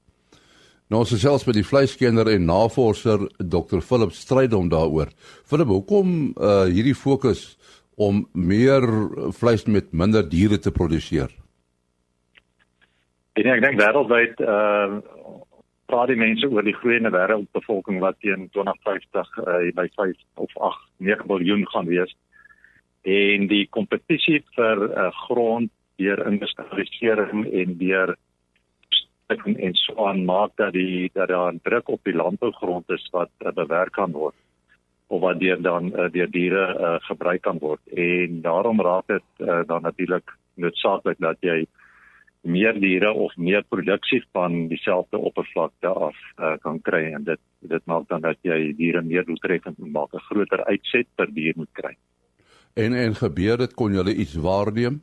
Nou 0.89 1.03
ons 1.05 1.13
gesels 1.13 1.45
met 1.45 1.59
die 1.59 1.67
vleiskenner 1.67 2.31
en 2.33 2.47
navorser 2.49 3.27
Dr 3.37 3.83
Philip 3.85 4.15
Strydom 4.17 4.71
daaroor. 4.73 5.11
Philip, 5.45 5.69
hoekom 5.69 6.15
uh 6.33 6.65
hierdie 6.73 6.97
fokus 6.97 7.59
om 7.99 8.23
meer 8.33 8.87
vleis 9.37 9.67
met 9.69 9.93
minder 9.93 10.25
diere 10.25 10.57
te 10.59 10.73
produseer? 10.73 11.29
En 13.37 13.51
ek 13.53 13.61
dink 13.67 13.77
wêreldwyd 13.83 14.41
uh 14.41 15.05
praat 15.89 16.11
die 16.13 16.21
mense 16.21 16.45
oor 16.53 16.65
die 16.65 16.77
groeiende 16.77 17.09
wêreldbevolking 17.15 18.01
wat 18.03 18.19
teen 18.21 18.49
2050 18.53 19.39
uh, 19.41 19.55
by 19.73 19.87
5 19.97 20.19
of 20.45 20.57
8 20.69 20.83
9 21.09 21.25
miljard 21.31 21.71
gaan 21.73 21.89
wees. 21.89 22.13
En 23.09 23.47
die 23.49 23.67
kompetisie 23.71 24.43
vir 24.57 24.83
uh, 24.89 25.11
grond 25.25 25.71
deur 25.99 26.21
industrialisering 26.31 27.47
en 27.61 27.77
deur 27.81 28.17
en 29.29 29.57
en 29.69 29.75
so 29.75 30.07
aan 30.09 30.25
maak 30.25 30.53
dat 30.57 30.73
die 30.73 31.11
dat 31.15 31.29
daar 31.29 31.53
'n 31.53 31.61
druk 31.63 31.89
op 31.89 32.01
die 32.05 32.15
landbougrond 32.15 32.91
is 32.91 33.09
wat 33.13 33.31
uh, 33.41 33.53
bewerk 33.53 33.93
kan 33.93 34.13
word 34.13 34.35
of 35.07 35.21
wat 35.21 35.41
deur 35.41 35.61
dan 35.63 35.93
uh, 35.93 36.09
deur 36.13 36.31
diere 36.31 36.65
uh, 36.75 36.97
gebruik 37.09 37.43
kan 37.43 37.59
word 37.59 37.81
en 38.09 38.41
daarom 38.41 38.81
raak 38.81 39.07
dit 39.07 39.27
uh, 39.39 39.61
dan 39.67 39.83
natuurlik 39.83 40.37
noodsaaklik 40.55 41.19
dat 41.19 41.37
jy 41.41 41.67
meer 42.41 42.81
diere 42.81 43.13
of 43.13 43.37
meer 43.37 43.65
produksie 43.69 44.23
van 44.33 44.69
dieselfde 44.69 45.19
oppervlakte 45.19 45.89
af 45.89 46.17
uh, 46.39 46.57
kan 46.63 46.81
kry 46.81 47.13
en 47.13 47.25
dit 47.25 47.41
dit 47.61 47.87
maak 47.87 48.09
dan 48.09 48.21
dat 48.21 48.39
jy 48.43 48.73
diere 48.77 49.03
meer 49.03 49.25
doeltreffend 49.25 49.79
maak 49.79 50.15
'n 50.15 50.27
groter 50.31 50.65
uitset 50.65 51.07
per 51.17 51.35
dier 51.35 51.53
moet 51.57 51.73
kry. 51.73 51.97
En 52.79 52.95
en 52.95 53.15
gebeur 53.15 53.59
dit 53.59 53.75
kon 53.75 53.95
jy 53.95 54.13
iets 54.23 54.37
waarneem? 54.39 55.01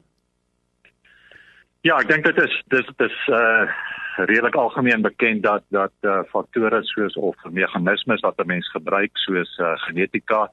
Ja, 1.83 1.97
ek 1.99 2.07
dink 2.09 2.23
dit 2.23 2.39
is 2.45 2.53
dis 2.73 2.88
dis 3.01 3.17
uh 3.27 3.67
redelik 4.15 4.55
algemeen 4.55 5.01
bekend 5.03 5.41
dat 5.43 5.65
dat 5.75 5.91
uh, 6.07 6.21
faktore 6.31 6.79
soos 6.88 7.17
of 7.19 7.35
meganismes 7.51 8.21
wat 8.23 8.38
'n 8.39 8.47
mens 8.47 8.69
gebruik 8.71 9.11
soos 9.19 9.57
uh, 9.59 9.73
genetika 9.88 10.47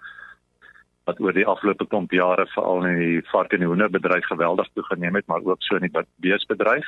wat 1.06 1.20
oor 1.20 1.32
die 1.32 1.46
afgelope 1.46 1.86
klomp 1.86 2.10
jare 2.10 2.46
veral 2.54 2.84
in 2.90 2.98
die 2.98 3.22
vark 3.30 3.52
en 3.52 3.62
hoenderbedryf 3.62 4.26
geweldig 4.26 4.68
toegeneem 4.74 5.14
het, 5.14 5.26
maar 5.26 5.44
ook 5.44 5.62
so 5.62 5.76
in 5.76 5.86
die 5.86 6.04
beesbedryf. 6.16 6.86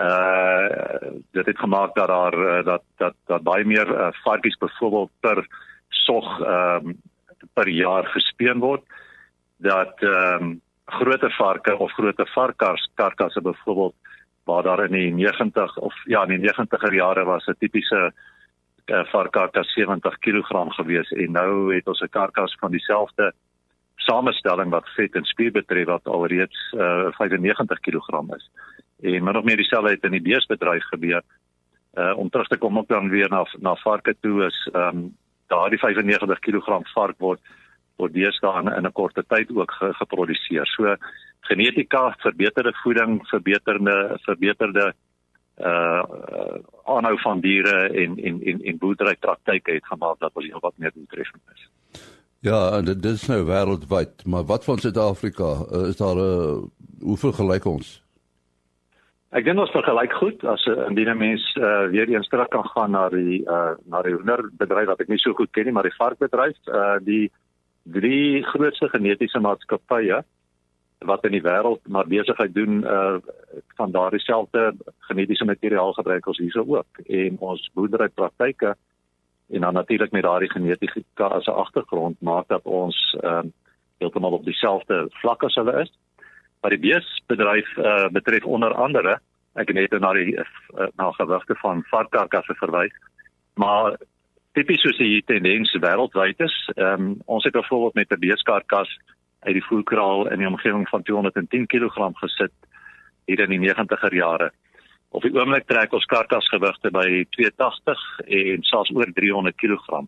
Uh 0.00 1.12
dit 1.36 1.46
het 1.46 1.58
gemaak 1.58 1.94
dat 1.94 2.08
daar 2.08 2.38
uh, 2.38 2.64
dat 2.64 2.82
dat 2.96 3.14
dat 3.26 3.42
baie 3.42 3.64
meer 3.64 3.88
uh, 3.88 4.08
varkies 4.24 4.56
byvoorbeeld 4.56 5.10
per 5.20 5.46
sog 5.88 6.40
ehm 6.40 6.88
um, 6.88 7.00
per 7.52 7.68
jaar 7.68 8.06
gespeen 8.06 8.58
word 8.58 8.82
dat 9.62 10.02
ehm 10.02 10.42
um, 10.42 10.60
groter 10.84 11.32
varke 11.32 11.78
of 11.78 11.92
groter 11.92 12.28
varkars 12.34 12.90
karkasse 12.94 13.40
byvoorbeeld 13.40 13.94
waar 14.44 14.62
daar 14.62 14.84
in 14.84 14.92
die 14.92 15.12
90 15.12 15.76
of 15.76 15.94
ja 16.04 16.22
in 16.26 16.40
die 16.40 16.50
90er 16.50 16.94
jare 16.94 17.24
was 17.24 17.46
'n 17.46 17.54
tipiese 17.58 18.12
uh, 18.86 19.04
varkkarkas 19.04 19.72
70 19.72 20.18
kg 20.18 20.74
gewees 20.74 21.10
en 21.10 21.32
nou 21.32 21.74
het 21.74 21.86
ons 21.86 22.00
'n 22.00 22.08
karkas 22.08 22.56
van 22.60 22.70
dieselfde 22.70 23.32
samestelling 23.96 24.70
wat 24.70 24.88
vet 24.96 25.14
en 25.14 25.24
spier 25.24 25.52
betref 25.52 25.86
wat 25.86 26.06
alreeds 26.06 26.72
uh, 26.72 27.06
95 27.10 27.80
kg 27.80 28.34
is. 28.36 28.50
En 29.00 29.22
maar 29.22 29.32
nog 29.32 29.44
meer 29.44 29.56
dieselfde 29.56 29.90
het 29.90 30.04
in 30.04 30.10
die 30.10 30.22
beesbedryf 30.22 30.84
gebeur. 30.84 31.22
Uh, 31.94 32.16
om 32.16 32.30
terug 32.30 32.48
te 32.48 32.58
kom 32.58 32.76
op 32.76 32.88
dan 32.88 33.08
weer 33.08 33.28
na 33.28 33.44
na 33.60 33.74
varke 33.74 34.16
toe 34.20 34.44
is 34.46 34.68
ehm 34.72 34.96
um, 34.96 35.16
daardie 35.46 35.78
95 35.78 36.38
kg 36.38 36.80
vark 36.94 37.18
word 37.18 37.40
word 38.02 38.14
deesdae 38.16 38.62
in 38.76 38.86
'n 38.86 38.92
korte 38.92 39.24
tyd 39.28 39.50
ook 39.54 39.72
ge, 39.78 39.92
geproduseer. 40.00 40.66
So 40.66 40.96
genetika, 41.48 42.14
verbeterde 42.18 42.72
voeding, 42.82 43.20
verbeterde 43.30 44.18
verbeterde 44.26 44.92
uh 45.58 46.02
aanhou 46.84 47.16
van 47.20 47.40
diere 47.40 47.88
en 47.88 48.18
en 48.18 48.42
en 48.42 48.62
en 48.62 48.78
boerdery 48.78 49.16
praktyke 49.20 49.72
het 49.72 49.86
gemaak 49.86 50.18
dat 50.18 50.32
ons 50.34 50.60
wat 50.60 50.74
meer 50.76 50.90
doeltreffend 50.94 51.42
is. 51.54 51.68
Ja, 52.42 52.80
dit 52.80 53.04
is 53.04 53.26
nou 53.30 53.44
wêreldwyd, 53.46 54.24
maar 54.26 54.44
wat 54.44 54.64
van 54.64 54.78
Suid-Afrika? 54.78 55.44
Uh, 55.44 55.88
is 55.88 55.96
daar 55.96 56.16
'n 56.16 56.18
uh, 56.18 56.62
hoe 57.00 57.16
vergelyk 57.16 57.64
ons? 57.64 58.02
Ek 59.30 59.44
dink 59.44 59.58
ons 59.58 59.70
vergelyk 59.70 60.12
goed 60.12 60.44
as 60.44 60.64
'n 60.66 60.70
uh, 60.70 60.88
indien 60.88 61.08
'n 61.08 61.18
mens 61.18 61.44
uh, 61.56 61.86
weer 61.94 62.08
eens 62.08 62.28
terug 62.28 62.48
kan 62.48 62.66
gaan 62.68 62.90
na 62.90 63.08
die 63.08 63.44
uh 63.46 63.74
na 63.84 64.02
die 64.02 64.14
hoenderbedryf 64.14 64.86
wat 64.86 65.00
ek 65.00 65.08
nie 65.08 65.18
so 65.18 65.32
goed 65.32 65.50
ken 65.50 65.64
nie, 65.64 65.72
maar 65.72 65.88
die 65.88 66.00
varkbedryf, 66.00 66.58
uh 66.66 66.98
die 67.00 67.30
drie 67.82 68.42
grootste 68.42 68.88
genetiese 68.88 69.38
maatskappye 69.38 70.22
wat 71.02 71.24
in 71.24 71.34
die 71.34 71.42
wêreld 71.42 71.82
maar 71.88 72.06
besigheid 72.06 72.54
doen 72.54 72.82
uh 72.84 73.16
van 73.76 73.90
daardie 73.90 74.20
selfde 74.20 74.72
genetiese 75.08 75.44
materiaal 75.44 75.92
gebruik 75.92 76.26
ons 76.26 76.38
hierso 76.38 76.64
ook 76.66 76.98
en 77.06 77.36
ons 77.38 77.70
boerdery 77.74 78.08
praktyke 78.08 78.76
en 79.52 79.60
dan 79.60 79.74
natuurlik 79.74 80.12
met 80.12 80.22
daardie 80.22 80.50
genetika 80.50 81.26
as 81.26 81.46
'n 81.46 81.60
agtergrond 81.64 82.20
maak 82.20 82.48
dat 82.48 82.62
ons 82.62 83.16
ehm 83.20 83.46
uh, 83.46 83.50
heeltemal 83.98 84.32
op 84.32 84.44
dieselfde 84.44 85.06
vlak 85.22 85.42
as 85.42 85.54
hulle 85.54 85.80
is. 85.82 85.92
Maar 86.60 86.74
die 86.74 86.84
beesbedryf 86.86 87.76
uh 87.76 88.08
betref 88.08 88.44
onder 88.44 88.74
andere 88.74 89.18
ek 89.54 89.68
het 89.68 89.76
net 89.76 90.00
na 90.00 90.12
die 90.12 90.34
uh, 90.36 90.44
na 90.96 91.10
gewigte 91.12 91.54
van 91.54 91.84
varkkarkasse 91.90 92.54
verwys. 92.54 92.94
Maar 93.54 93.96
tipies 94.56 94.82
soos 94.84 94.98
die 95.00 95.22
tendens 95.26 95.72
wêreldwyd 95.80 96.40
is, 96.44 96.54
ehm 96.76 97.06
um, 97.06 97.14
ons 97.26 97.44
het 97.44 97.56
byvoorbeeld 97.56 97.94
met 97.94 98.12
'n 98.12 98.20
beeskarkas 98.20 98.90
uit 99.40 99.54
die 99.54 99.64
voerkraal 99.64 100.30
in 100.30 100.38
die 100.38 100.46
omgewing 100.46 100.88
van 100.88 101.02
210 101.02 101.66
kg 101.66 102.10
gesit 102.14 102.52
hier 103.26 103.40
in 103.40 103.50
die 103.50 103.62
90er 103.68 104.14
jare. 104.14 104.50
Op 105.08 105.22
die 105.22 105.34
oomblik 105.34 105.66
trek 105.66 105.92
ons 105.92 106.04
karkasgewigte 106.04 106.90
by 106.90 107.24
280 107.36 108.04
en 108.26 108.62
selfs 108.62 108.92
oor 108.94 109.12
300 109.14 109.56
kg. 109.56 110.04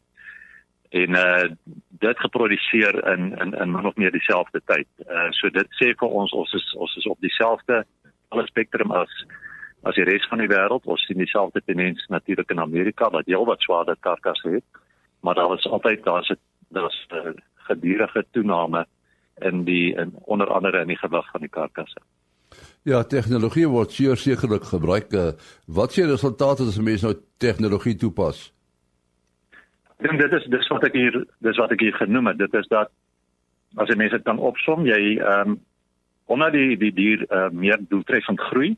En 0.90 1.11
uh 1.11 1.50
dit 2.04 2.18
geproduseer 2.20 2.96
in 3.12 3.33
in 3.40 3.54
in 3.54 3.70
min 3.72 3.87
of 3.87 3.96
meer 3.96 4.12
dieselfde 4.12 4.61
tyd. 4.64 4.88
Uh 5.09 5.30
so 5.30 5.48
dit 5.48 5.68
sê 5.80 5.94
vir 6.00 6.09
ons 6.09 6.33
ons 6.33 6.52
is 6.54 6.74
ons 6.74 6.96
is 6.96 7.07
op 7.07 7.20
dieselfde 7.20 7.85
alle 8.28 8.46
spektrum 8.46 8.92
as 8.92 9.26
as 9.85 9.99
die 9.99 10.07
res 10.09 10.27
van 10.31 10.40
die 10.42 10.51
wêreld. 10.51 10.87
Ons 10.90 11.05
sien 11.07 11.20
dieselfde 11.20 11.62
tendens 11.64 12.07
natuurlik 12.12 12.51
in 12.51 12.61
Amerika 12.61 13.11
wat 13.12 13.29
heelwat 13.31 13.62
swaarder 13.64 13.97
karkasse 14.01 14.57
het. 14.59 14.64
Maar 15.20 15.35
daar 15.40 15.55
is 15.57 15.66
altyd 15.66 16.05
daar's 16.05 16.31
'n 16.31 16.40
daar's 16.68 17.07
'n 17.11 17.37
gedurende 17.68 18.25
toename 18.33 18.87
in 19.40 19.64
die 19.64 19.94
in 19.94 20.12
onder 20.25 20.49
andere 20.49 20.81
in 20.81 20.88
die 20.88 20.99
gewig 20.99 21.31
van 21.31 21.40
die 21.40 21.51
karkasse. 21.51 22.01
Ja, 22.83 23.03
tegnologie 23.03 23.68
word 23.68 23.92
seker 23.92 24.16
sekerlik 24.16 24.64
gebruik. 24.64 25.12
Eh, 25.12 25.33
wat 25.66 25.92
sê 25.92 26.05
resultate 26.05 26.62
as 26.62 26.79
mense 26.79 27.07
nou 27.07 27.16
tegnologie 27.38 27.97
toepas? 27.97 28.53
Ek 29.99 30.11
dink 30.11 30.20
dit 30.20 30.33
is 30.33 30.47
dis 30.53 30.68
wat 30.68 30.85
ek 30.85 30.92
hier 30.92 31.25
dis 31.40 31.57
wat 31.57 31.73
ek 31.73 31.81
hier 31.81 31.97
genoem 31.97 32.27
het. 32.27 32.38
Dit 32.38 32.55
is 32.55 32.68
dat 32.68 32.90
as 33.77 33.88
jy 33.88 33.97
mense 33.97 34.20
kan 34.23 34.38
opsom, 34.38 34.87
jy 34.87 35.18
ehm 35.18 35.55
um, 35.55 35.61
omdat 36.27 36.53
die 36.53 36.77
die 36.81 36.92
dier 36.92 37.25
uh, 37.29 37.51
meer 37.53 37.81
doeltreffend 37.88 38.40
groei, 38.40 38.77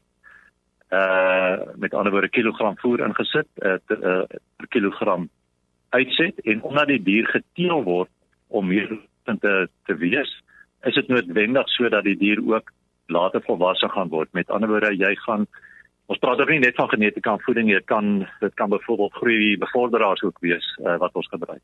uh 0.90 1.56
met 1.76 1.94
ander 1.94 2.12
woorde 2.12 2.28
kilogram 2.28 2.78
voer 2.78 3.00
ingesit, 3.00 3.48
uh, 3.62 3.78
uh 3.90 4.22
per 4.56 4.68
kilogram 4.68 5.28
uitset 5.90 6.40
en 6.44 6.62
omdat 6.62 6.86
die 6.86 7.02
dier 7.02 7.26
geteel 7.26 7.82
word 7.82 8.10
om 8.48 8.66
meer 8.66 8.98
te 9.24 9.68
te 9.84 9.94
wees, 9.94 10.30
is 10.82 10.94
dit 10.94 11.08
noodwendig 11.08 11.68
sodat 11.68 12.04
die 12.04 12.16
dier 12.16 12.42
ook 12.42 12.70
later 13.06 13.42
volwasse 13.42 13.88
gaan 13.88 14.08
word. 14.08 14.32
Met 14.32 14.50
ander 14.50 14.68
woorde, 14.68 14.94
jy 14.94 15.14
gaan 15.26 15.46
ons 16.06 16.18
praat 16.22 16.40
ook 16.40 16.50
nie 16.54 16.62
net 16.62 16.78
van 16.78 16.88
genetika 16.88 17.32
en 17.34 17.42
voeding 17.42 17.70
dit 17.70 17.86
kan 17.90 18.26
dit 18.40 18.54
kan 18.54 18.70
byvoorbeeld 18.70 19.18
groei 19.18 19.56
bevorderaars 19.58 20.22
ook 20.22 20.38
wees 20.40 20.66
uh, 20.78 20.96
wat 21.02 21.14
ons 21.18 21.28
gebruik. 21.28 21.62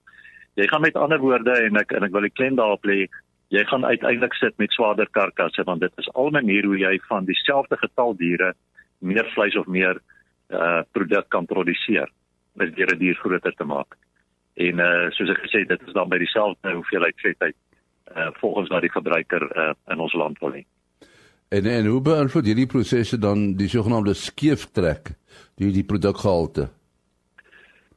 Jy 0.55 0.67
gaan 0.69 0.83
met 0.83 0.97
ander 0.97 1.19
woorde 1.23 1.55
en 1.67 1.79
ek 1.79 1.95
en 1.95 2.09
ek 2.09 2.13
wil 2.13 2.27
die 2.27 2.35
klem 2.35 2.59
daarop 2.59 2.85
lê, 2.85 3.07
jy 3.55 3.63
gaan 3.71 3.87
uiteindelik 3.87 4.35
sit 4.35 4.59
met 4.59 4.75
swaarder 4.75 5.09
karkasse 5.15 5.63
want 5.69 5.81
dit 5.81 6.03
is 6.03 6.11
al 6.13 6.31
'n 6.31 6.39
manier 6.41 6.67
hoe 6.67 6.79
jy 6.79 6.99
van 7.09 7.25
dieselfde 7.25 7.77
getal 7.77 8.17
diere 8.17 8.55
meer 9.03 9.29
vleis 9.35 9.57
of 9.59 9.67
meer 9.67 10.01
uh 10.53 10.83
produk 10.93 11.29
kan 11.29 11.47
produseer 11.47 12.11
met 12.55 12.75
deur 12.77 12.95
'n 12.95 12.99
dier 12.99 13.15
groter 13.15 13.55
te 13.57 13.65
maak. 13.65 13.97
En 14.55 14.79
uh 14.79 15.11
soos 15.11 15.31
ek 15.31 15.43
gesê 15.47 15.65
het, 15.65 15.69
dit 15.69 15.83
is 15.87 15.93
dan 15.93 16.09
by 16.09 16.19
dieselfde 16.19 16.73
hoeveelheid 16.73 17.21
vetheid 17.21 17.57
uh, 18.17 18.29
volgens 18.41 18.69
wat 18.69 18.81
die 18.81 18.93
gebruiker 18.93 19.43
uh, 19.57 19.73
in 19.89 19.99
ons 19.99 20.13
land 20.13 20.39
wil 20.39 20.53
hê. 20.53 20.65
En 21.49 21.67
en 21.67 21.87
hoe 21.87 22.01
beïnvloed 22.01 22.47
hierdie 22.49 22.67
prosesse 22.67 23.19
dan 23.19 23.57
die 23.57 23.69
sogenaamde 23.69 24.15
skeeftrek 24.15 25.15
die 25.61 25.73
die 25.73 25.85
produkgehalte? 25.85 26.69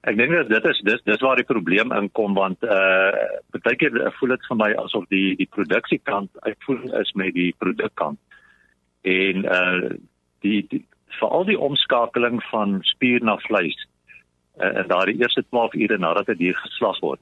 Ek 0.06 0.18
dink 0.20 0.36
dat 0.36 0.50
dit 0.52 0.66
is 0.70 0.82
dis 0.86 1.06
dis 1.08 1.24
waar 1.24 1.40
die 1.40 1.48
probleem 1.48 1.94
inkom 1.96 2.36
want 2.38 2.64
uh 2.64 3.12
partykeer 3.56 4.12
voel 4.20 4.36
dit 4.36 4.50
vir 4.50 4.60
my 4.60 4.72
asof 4.84 5.08
die 5.10 5.36
die 5.40 5.50
produksiekant 5.50 6.30
uitvoering 6.46 6.92
is 7.00 7.14
met 7.14 7.34
die 7.34 7.54
produkkant. 7.58 8.20
En 9.02 9.46
uh 9.46 9.96
die, 10.46 10.60
die 10.70 10.84
veral 11.20 11.46
die 11.46 11.60
omskakeling 11.60 12.44
van 12.52 12.80
spier 12.82 13.24
na 13.24 13.38
vleis 13.48 13.78
uh, 14.60 14.72
in 14.82 14.88
daardie 14.88 15.20
eerste 15.22 15.44
12 15.50 15.74
ure 15.74 15.98
nadat 15.98 16.30
'n 16.30 16.38
die 16.38 16.46
dier 16.46 16.60
geslag 16.64 17.00
word 17.00 17.20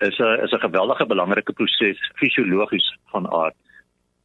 is 0.00 0.18
'n 0.18 0.44
is 0.44 0.52
'n 0.52 0.66
geweldige 0.66 1.06
belangrike 1.06 1.52
proses 1.52 1.98
fisiologies 2.14 2.88
van 3.12 3.30
aard 3.30 3.56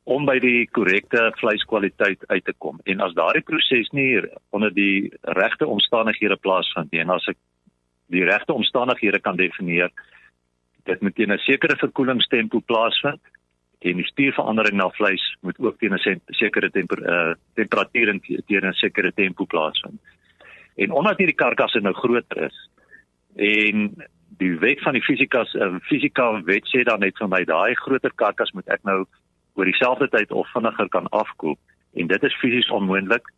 om 0.04 0.26
by 0.26 0.40
die 0.40 0.68
korrekte 0.70 1.32
vleiskwaliteit 1.42 2.28
uit 2.28 2.46
te 2.46 2.54
kom. 2.58 2.80
En 2.84 3.00
as 3.02 3.14
daardie 3.14 3.42
proses 3.42 3.90
nie 3.90 4.22
onder 4.50 4.74
die 4.74 5.12
regte 5.22 5.68
omstandighede 5.68 6.36
plaasvind 6.36 6.92
nie 6.92 7.02
en 7.02 7.10
as 7.10 7.28
ek 7.28 7.38
die 8.14 8.24
regte 8.24 8.54
omstandighede 8.54 9.20
kan 9.20 9.36
definieer, 9.36 9.90
dit 10.86 11.02
moet 11.02 11.16
teen 11.16 11.32
'n 11.32 11.38
sekere 11.38 11.76
verkoelingstempo 11.76 12.60
plaasvind 12.60 13.22
die 13.80 14.04
spierverandering 14.04 14.78
na 14.78 14.90
vleis 14.90 15.24
moet 15.42 15.60
ook 15.60 15.80
teen 15.80 15.94
'n 15.94 16.22
sekere 16.28 16.70
temper, 16.72 17.00
uh, 17.04 17.34
temperatuur 17.54 18.10
en 18.10 18.22
teen 18.22 18.66
'n 18.66 18.74
sekere 18.74 19.12
tempo 19.14 19.46
plaasvind. 19.46 20.00
En 20.76 20.92
omdat 20.92 21.18
hierdie 21.18 21.36
karkasse 21.36 21.80
nou 21.80 21.94
groter 21.94 22.44
is 22.44 22.70
en 23.36 23.96
die 24.38 24.60
wet 24.60 24.82
van 24.82 24.94
die 24.94 25.04
fisika 25.04 25.46
uh, 25.54 25.76
fisika 25.82 26.42
wet 26.44 26.68
sê 26.68 26.84
dan 26.84 27.00
net 27.00 27.18
vir 27.18 27.28
my 27.28 27.44
daai 27.44 27.76
groter 27.76 28.12
karkas 28.16 28.52
moet 28.52 28.68
ek 28.68 28.84
nou 28.84 29.06
oor 29.56 29.66
dieselfde 29.66 30.08
tyd 30.12 30.32
of 30.32 30.52
vinniger 30.52 30.90
kan 30.90 31.08
afkoel 31.12 31.58
en 31.96 32.08
dit 32.08 32.24
is 32.24 32.40
fisies 32.42 32.70
onmoontlik. 32.70 33.32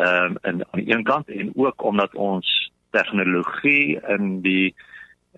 Ehm 0.00 0.24
um, 0.24 0.38
en 0.42 0.64
aan 0.70 0.80
die 0.80 0.94
een 0.94 1.04
kant 1.04 1.28
en 1.28 1.52
ook 1.54 1.82
omdat 1.82 2.14
ons 2.14 2.72
tegnologie 2.90 4.00
in 4.08 4.40
die 4.40 4.74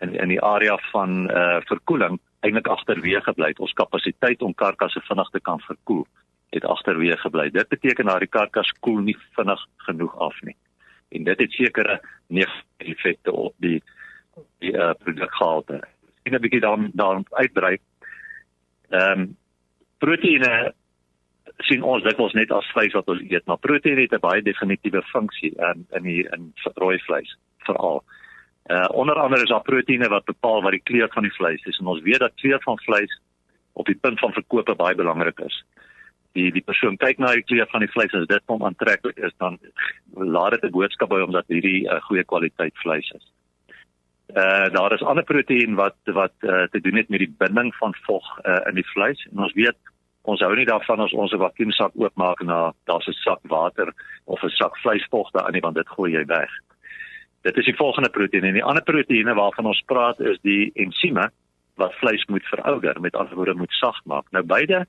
in 0.00 0.14
in 0.14 0.28
die 0.28 0.42
area 0.42 0.78
van 0.92 1.30
eh 1.30 1.40
uh, 1.40 1.60
verkoeling 1.66 2.20
eintlik 2.44 2.68
agterweë 2.68 3.22
gebly 3.24 3.48
het. 3.52 3.62
Ons 3.64 3.72
kapasiteit 3.72 4.42
om 4.42 4.54
karkasse 4.54 5.00
vinnig 5.08 5.30
te 5.32 5.40
kan 5.40 5.60
verkoel 5.64 6.04
het 6.54 6.64
agterweë 6.64 7.16
gebly. 7.24 7.48
Dit 7.50 7.68
beteken 7.68 8.06
dat 8.06 8.22
die 8.22 8.30
karkas 8.30 8.70
koel 8.84 9.00
nie 9.02 9.16
vinnig 9.36 9.66
genoeg 9.88 10.14
af 10.22 10.36
nie. 10.46 10.56
En 11.14 11.24
dit 11.24 11.40
het 11.40 11.52
sekere 11.52 12.00
negatiewe 12.26 12.94
effekte 12.94 13.32
op 13.32 13.54
die 13.62 13.80
die 14.58 14.72
uh, 14.74 14.90
produkgehalte. 14.98 15.82
En 16.22 16.34
'n 16.34 16.40
bietjie 16.40 16.60
dan 16.60 16.90
dan 16.92 17.26
uitbrei. 17.30 17.78
Ehm 18.90 19.20
um, 19.20 19.36
proteïene 19.98 20.74
sien 21.58 21.82
ons 21.82 22.02
dikwels 22.02 22.32
net 22.32 22.50
as 22.50 22.70
vleis 22.72 22.92
wat 22.92 23.08
ons 23.08 23.20
eet, 23.20 23.46
maar 23.46 23.58
proteïen 23.58 24.00
het 24.00 24.12
'n 24.12 24.20
baie 24.20 24.42
definitiewe 24.42 25.02
funksie 25.02 25.54
in 25.70 25.86
in 25.90 26.02
die 26.02 26.28
in 26.30 26.52
rooi 26.74 26.98
vleis 26.98 27.38
veral. 27.58 28.04
Uh 28.64 28.88
onder 28.90 29.14
andere 29.14 29.42
is 29.42 29.48
daar 29.48 29.62
proteïene 29.62 30.08
wat 30.08 30.24
bepaal 30.24 30.62
wat 30.62 30.72
die 30.72 30.82
kleur 30.82 31.08
van 31.12 31.22
die 31.22 31.34
vleis 31.36 31.64
is 31.64 31.78
en 31.78 31.86
ons 31.86 32.00
weet 32.02 32.18
dat 32.18 32.34
kleur 32.34 32.62
van 32.62 32.78
vleis 32.78 33.20
op 33.72 33.86
die 33.86 33.98
punt 34.00 34.18
van 34.18 34.32
verkoop 34.32 34.70
baie 34.76 34.94
belangrik 34.94 35.40
is. 35.44 35.64
Die 36.32 36.52
die 36.52 36.62
persoon 36.62 36.96
kyk 36.96 37.18
na 37.18 37.34
die 37.34 37.44
kleur 37.44 37.68
van 37.70 37.84
die 37.84 37.90
vleis 37.92 38.14
as 38.16 38.26
dit 38.26 38.42
hom 38.46 38.64
aantreklik 38.64 39.20
is 39.20 39.36
dan 39.36 39.58
laat 40.14 40.56
dit 40.56 40.64
'n 40.64 40.70
boodskap 40.70 41.08
by 41.08 41.20
hom 41.20 41.36
dat 41.36 41.44
hierdie 41.48 41.84
'n 41.84 41.92
uh, 41.92 42.00
goeie 42.08 42.24
kwaliteit 42.24 42.72
vleis 42.80 43.10
is. 43.10 43.26
Uh 44.32 44.72
daar 44.72 44.92
is 44.92 45.02
ander 45.02 45.24
proteïen 45.24 45.74
wat 45.74 45.96
wat 46.04 46.32
uh, 46.40 46.64
te 46.72 46.80
doen 46.80 46.96
het 46.96 47.08
met 47.08 47.18
die 47.18 47.34
binding 47.38 47.74
van 47.74 47.94
vog 48.06 48.24
uh, 48.44 48.60
in 48.68 48.74
die 48.74 48.90
vleis 48.94 49.28
en 49.32 49.42
ons 49.42 49.52
weet 49.52 49.76
ons 50.22 50.40
hou 50.40 50.54
nie 50.56 50.64
daarvan 50.64 51.00
as 51.00 51.12
ons 51.12 51.32
'n 51.32 51.38
vakuumsak 51.38 51.92
oopmaak 51.94 52.40
na 52.42 52.72
daar's 52.84 53.08
'n 53.08 53.12
sak 53.12 53.40
water 53.42 53.92
of 54.24 54.42
'n 54.42 54.48
sak 54.48 54.78
vleisvog 54.78 55.30
daarin 55.30 55.60
want 55.60 55.76
dit 55.76 55.88
gooi 55.88 56.12
jy 56.12 56.24
weg. 56.24 56.50
Dit 57.44 57.56
is 57.60 57.66
die 57.68 57.76
volgende 57.76 58.08
proteïen 58.08 58.46
en 58.48 58.56
die 58.56 58.64
ander 58.64 58.82
proteïene 58.82 59.34
waarvan 59.36 59.66
ons 59.68 59.82
praat 59.90 60.20
is 60.24 60.38
die 60.48 60.70
ensieme 60.80 61.26
wat 61.80 61.96
vleis 62.00 62.22
moet 62.32 62.46
verouder, 62.48 63.00
met 63.00 63.16
ander 63.20 63.36
woorde 63.36 63.54
moet 63.58 63.72
sag 63.76 63.98
maak. 64.08 64.24
Nou 64.32 64.40
beide 64.48 64.86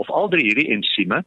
of 0.00 0.08
al 0.10 0.30
drie 0.32 0.46
hierdie 0.46 0.70
ensieme 0.72 1.20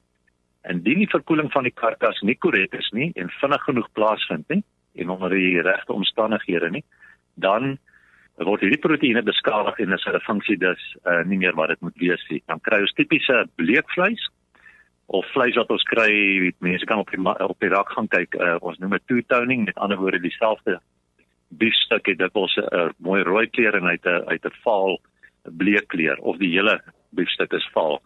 indien 0.69 1.03
die 1.03 1.09
verkoeling 1.11 1.51
van 1.53 1.67
die 1.69 1.73
karkas 1.73 2.21
nie 2.25 2.37
korrek 2.37 2.73
is 2.77 2.89
nie 2.97 3.11
en 3.13 3.29
vinnig 3.37 3.61
genoeg 3.67 3.89
plaasvind 3.97 4.49
nie 4.49 4.63
en 5.03 5.13
onder 5.13 5.29
die 5.29 5.61
regte 5.61 5.93
omstandighede 5.93 6.69
nie, 6.73 6.83
dan 7.37 7.77
word 8.41 8.65
hierdie 8.65 8.81
proteïene 8.81 9.21
beskadig 9.25 9.77
en 9.83 9.93
is 9.93 10.05
hulle 10.09 10.25
funksie 10.25 10.57
dus 10.57 10.81
uh, 11.05 11.21
nie 11.29 11.37
meer 11.37 11.53
wat 11.59 11.75
dit 11.75 11.81
moet 11.85 11.97
wees 12.01 12.25
nie. 12.29 12.41
Dan 12.49 12.61
kry 12.65 12.81
ons 12.81 12.97
tipiese 12.97 13.43
bleekvleis 13.61 14.23
of 15.11 15.27
vleis 15.33 15.57
wat 15.59 15.71
ons 15.73 15.83
kry, 15.83 16.11
mense 16.63 16.87
kan 16.87 17.01
op 17.01 17.11
die 17.11 17.19
op 17.19 17.59
die 17.59 17.69
rak 17.71 17.91
gaan 17.91 18.07
kyk, 18.11 18.35
uh, 18.39 18.55
ons 18.61 18.79
noem 18.79 18.95
dit 18.95 19.07
two-toning, 19.11 19.65
met 19.67 19.77
ander 19.77 19.99
woorde 19.99 20.21
dieselfde 20.23 20.79
biefstuk 21.59 22.07
het 22.07 22.17
dit 22.17 22.37
ons 22.39 22.55
'n 22.55 22.67
uh, 22.71 22.89
mooi 22.97 23.23
rooi 23.23 23.47
kleur 23.47 23.75
en 23.75 23.91
uit 23.91 24.05
'n 24.05 24.23
uit 24.27 24.45
'n 24.45 24.55
vaal 24.63 24.99
bleek 25.43 25.87
kleur 25.87 26.17
of 26.19 26.37
die 26.37 26.51
hele 26.51 26.79
biefstuk 27.09 27.53
is 27.53 27.67
vaal. 27.73 28.01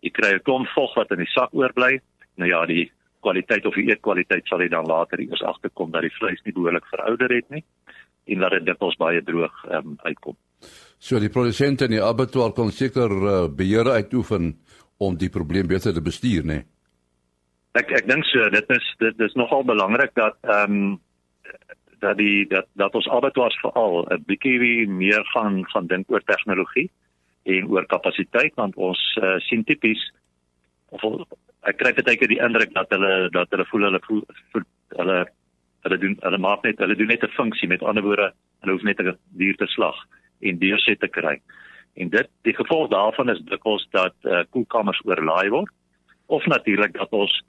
Jy 0.00 0.10
kry 0.10 0.32
'n 0.34 0.42
klomp 0.42 0.68
vog 0.68 0.94
wat 0.94 1.10
in 1.10 1.24
die 1.24 1.32
sak 1.32 1.54
oorbly. 1.54 2.00
Nou 2.36 2.48
ja, 2.50 2.66
die 2.66 2.92
kwaliteit 3.20 3.66
of 3.66 3.74
die 3.74 3.88
eetkwaliteit 3.88 4.46
sal 4.46 4.60
jy 4.60 4.68
dan 4.68 4.86
later 4.86 5.20
eers 5.20 5.42
agterkom 5.42 5.90
dat 5.90 6.02
die 6.02 6.16
vleis 6.18 6.42
nie 6.44 6.52
behoorlik 6.52 6.86
verouder 6.86 7.34
het 7.34 7.50
nie 7.50 7.64
en 8.26 8.38
dat 8.38 8.50
dit 8.50 8.66
dikwels 8.66 8.96
baie 8.96 9.22
droog 9.22 9.64
um, 9.70 9.96
uitkom. 10.02 10.36
So 10.98 11.18
die 11.18 11.30
produsente 11.30 11.84
en 11.84 11.90
die 11.90 12.02
abattoir 12.02 12.52
kon 12.52 12.70
seker 12.70 13.10
uh, 13.10 13.48
beheer 13.50 13.88
uitoefen 13.90 14.52
om 15.06 15.16
die 15.18 15.30
probleem 15.30 15.66
beter 15.66 15.94
te 15.94 16.02
bestuur, 16.02 16.44
né? 16.44 16.60
Nee? 16.62 16.68
Ek 17.80 17.92
ek 17.96 18.08
dink 18.08 18.26
so, 18.28 18.48
dit 18.52 18.70
is 18.74 18.88
dit 19.00 19.20
is 19.26 19.34
nogal 19.40 19.64
belangrik 19.64 20.12
dat 20.18 20.36
ehm 20.44 20.76
um, 20.76 21.00
dat 22.02 22.18
die 22.18 22.46
dat 22.50 22.66
dat 22.76 22.94
ons 22.98 23.08
abattoirs 23.08 23.56
veral 23.62 24.04
'n 24.10 24.24
bietjie 24.26 24.88
meer 24.88 25.24
gaan 25.34 25.62
gaan 25.72 25.86
dink 25.86 26.10
oor 26.10 26.22
tegnologie 26.26 26.90
en 27.42 27.68
oor 27.70 27.86
kapasiteit 27.86 28.54
want 28.54 28.76
ons 28.76 29.00
uh, 29.22 29.38
sien 29.38 29.64
tipies 29.64 30.02
of 30.90 31.02
ek 31.70 31.78
kry 31.78 31.92
baie 31.94 32.18
keer 32.18 32.32
die 32.34 32.42
indruk 32.42 32.74
dat 32.74 32.90
hulle 32.90 33.30
dat 33.30 33.50
hulle 33.54 33.66
voel 33.70 33.88
hulle 33.88 34.00
voel, 34.06 34.22
hulle 34.98 35.18
hulle 35.86 35.98
doen 35.98 36.16
hulle 36.26 36.38
maak 36.38 36.64
net 36.66 36.82
hulle 36.82 36.98
doen 36.98 37.12
net 37.14 37.24
'n 37.24 37.36
funksie 37.38 37.68
met 37.68 37.82
ander 37.82 38.02
woorde 38.02 38.32
hulle 38.60 38.72
hoef 38.72 38.82
net 38.82 39.00
'n 39.00 39.16
dier 39.38 39.56
te 39.56 39.66
slag 39.66 39.96
en 40.40 40.58
deurset 40.58 41.00
te 41.00 41.08
kry. 41.08 41.40
En 41.94 42.08
dit 42.08 42.28
die 42.42 42.54
gevolg 42.54 42.88
daarvan 42.90 43.30
is 43.30 43.40
dikwels 43.44 43.86
dat 43.90 44.14
uh, 44.22 44.42
koelkamers 44.50 45.00
oorlaai 45.04 45.48
word 45.50 45.72
of 46.26 46.46
natuurlik 46.46 46.92
dat 46.96 47.12
ons 47.12 47.42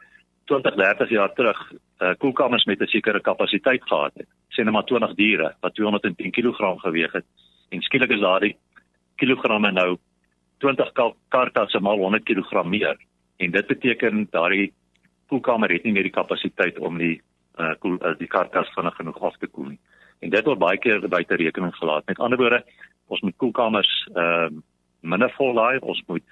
20 0.52 0.76
30 0.76 1.10
jaar 1.10 1.34
terug 1.34 1.60
uh, 1.72 2.12
koelkamers 2.18 2.66
met 2.66 2.82
'n 2.82 2.88
sekere 2.88 3.22
kapasiteit 3.22 3.84
gehad 3.84 4.12
het. 4.14 4.28
Sien 4.50 4.66
nou 4.66 4.76
maar 4.76 4.86
20 4.86 5.16
diere 5.16 5.56
wat 5.60 5.76
210 5.76 6.32
kg 6.32 6.82
geweg 6.82 7.12
het 7.12 7.26
en 7.70 7.82
skielik 7.82 8.12
is 8.12 8.20
daardie 8.20 8.58
kilogramme 9.16 9.72
nou 9.72 9.98
20 10.58 10.92
karkasse 11.30 11.80
maal 11.80 11.98
100 11.98 12.24
kg 12.24 12.64
meer 12.64 12.98
en 13.38 13.52
dit 13.52 13.68
beteken 13.68 14.28
daardie 14.32 14.74
koelkamer 15.28 15.72
het 15.72 15.84
nie 15.84 15.94
meer 15.94 16.04
die 16.04 16.18
kapasiteit 16.20 16.80
om 16.80 16.98
die 16.98 17.22
koel 17.80 17.98
uh, 18.02 18.16
die 18.18 18.28
karkas 18.28 18.70
vinnig 18.76 18.96
genoeg 18.96 19.22
af 19.22 19.38
te 19.38 19.48
koel 19.48 19.74
nie. 19.74 19.80
En 20.20 20.30
dit 20.30 20.46
word 20.46 20.60
baie 20.60 20.78
keer 20.78 21.04
buite 21.10 21.36
rekening 21.36 21.76
gelaat. 21.76 22.06
Met 22.08 22.20
ander 22.20 22.40
woorde, 22.40 22.64
ons 23.08 23.22
moet 23.22 23.38
koelkamers 23.38 23.92
uh 24.16 24.50
minder 25.04 25.32
vol 25.36 25.52
laai, 25.54 25.80
ons 25.82 26.00
moet 26.08 26.24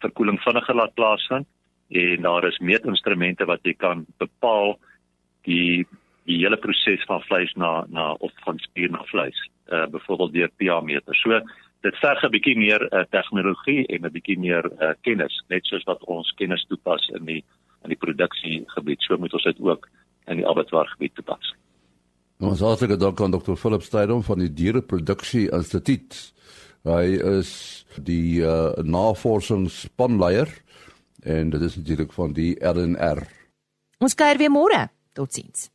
verkoeling 0.00 0.38
vinniger 0.40 0.74
laat 0.74 0.94
plaasvind 0.96 1.46
en 1.88 2.22
daar 2.22 2.46
is 2.48 2.58
meetinstrumente 2.58 3.44
wat 3.44 3.60
jy 3.64 3.74
kan 3.76 4.06
bepaal 4.18 4.78
die 5.44 5.84
die 6.26 6.40
hele 6.40 6.56
proses 6.58 7.04
van 7.06 7.22
vleis 7.28 7.52
na 7.54 7.84
na 7.88 8.12
of 8.24 8.32
van 8.44 8.58
spier 8.58 8.90
na 8.90 9.04
vleis. 9.12 9.38
Uh 9.68 9.86
byvoorbeeld 9.86 10.32
deur 10.32 10.50
pH 10.58 10.80
meter. 10.82 11.14
So 11.14 11.40
dit 11.86 11.96
verg 12.02 12.24
'n 12.24 12.30
bietjie 12.30 12.56
meer 12.56 12.82
uh, 12.92 13.04
tegnologie 13.10 13.86
en 13.86 14.04
'n 14.04 14.12
bietjie 14.12 14.38
meer 14.38 14.64
uh, 14.80 14.94
kennis, 15.02 15.42
net 15.48 15.64
soos 15.66 15.84
wat 15.84 16.04
ons 16.04 16.32
kennis 16.36 16.64
toepas 16.68 17.08
in 17.14 17.24
die 17.24 17.44
in 17.84 17.88
die 17.94 18.02
produksiegebied. 18.04 19.00
So 19.02 19.16
moet 19.16 19.32
ons 19.32 19.44
dit 19.44 19.60
ook 19.60 19.88
in 20.26 20.36
die 20.36 20.46
abattoir 20.46 20.86
gebied 20.86 21.14
toepas. 21.14 21.54
Ons 22.36 22.60
hartlike 22.60 22.98
dank 23.00 23.20
aan 23.20 23.32
Dr. 23.32 23.56
Philip 23.56 23.82
Steydom 23.82 24.20
van 24.22 24.42
die 24.42 24.50
Diereproduksie 24.52 25.46
Instituut. 25.56 26.16
Hy 26.84 27.16
is 27.40 27.50
die 27.96 28.42
uh, 28.44 28.76
navorsingsspanleier 28.84 30.52
en 31.24 31.50
dit 31.50 31.64
is 31.64 31.78
natuurlik 31.80 32.12
van 32.12 32.34
die 32.36 32.52
RNR. 32.60 33.24
Ons 34.04 34.14
kuier 34.14 34.36
weer 34.36 34.52
môre. 34.52 34.82
Totsiens. 35.16 35.70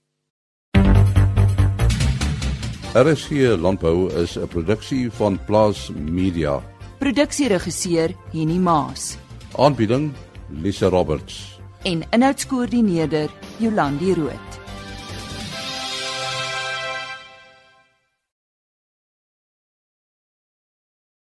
RSG 2.93 3.57
Landbou 3.57 4.11
is 4.21 4.37
'n 4.37 4.47
produksie 4.47 5.09
van 5.09 5.39
Plaas 5.47 5.89
Media. 5.95 6.61
Produksieregisseur 6.99 8.13
Henny 8.31 8.59
Maas. 8.59 9.17
Aanbieding 9.57 10.13
Lisa 10.61 10.89
Roberts 10.89 11.61
en 11.83 12.03
inhoudskoördineerder 12.09 13.29
Jolandi 13.57 14.13
Rooi. 14.13 14.60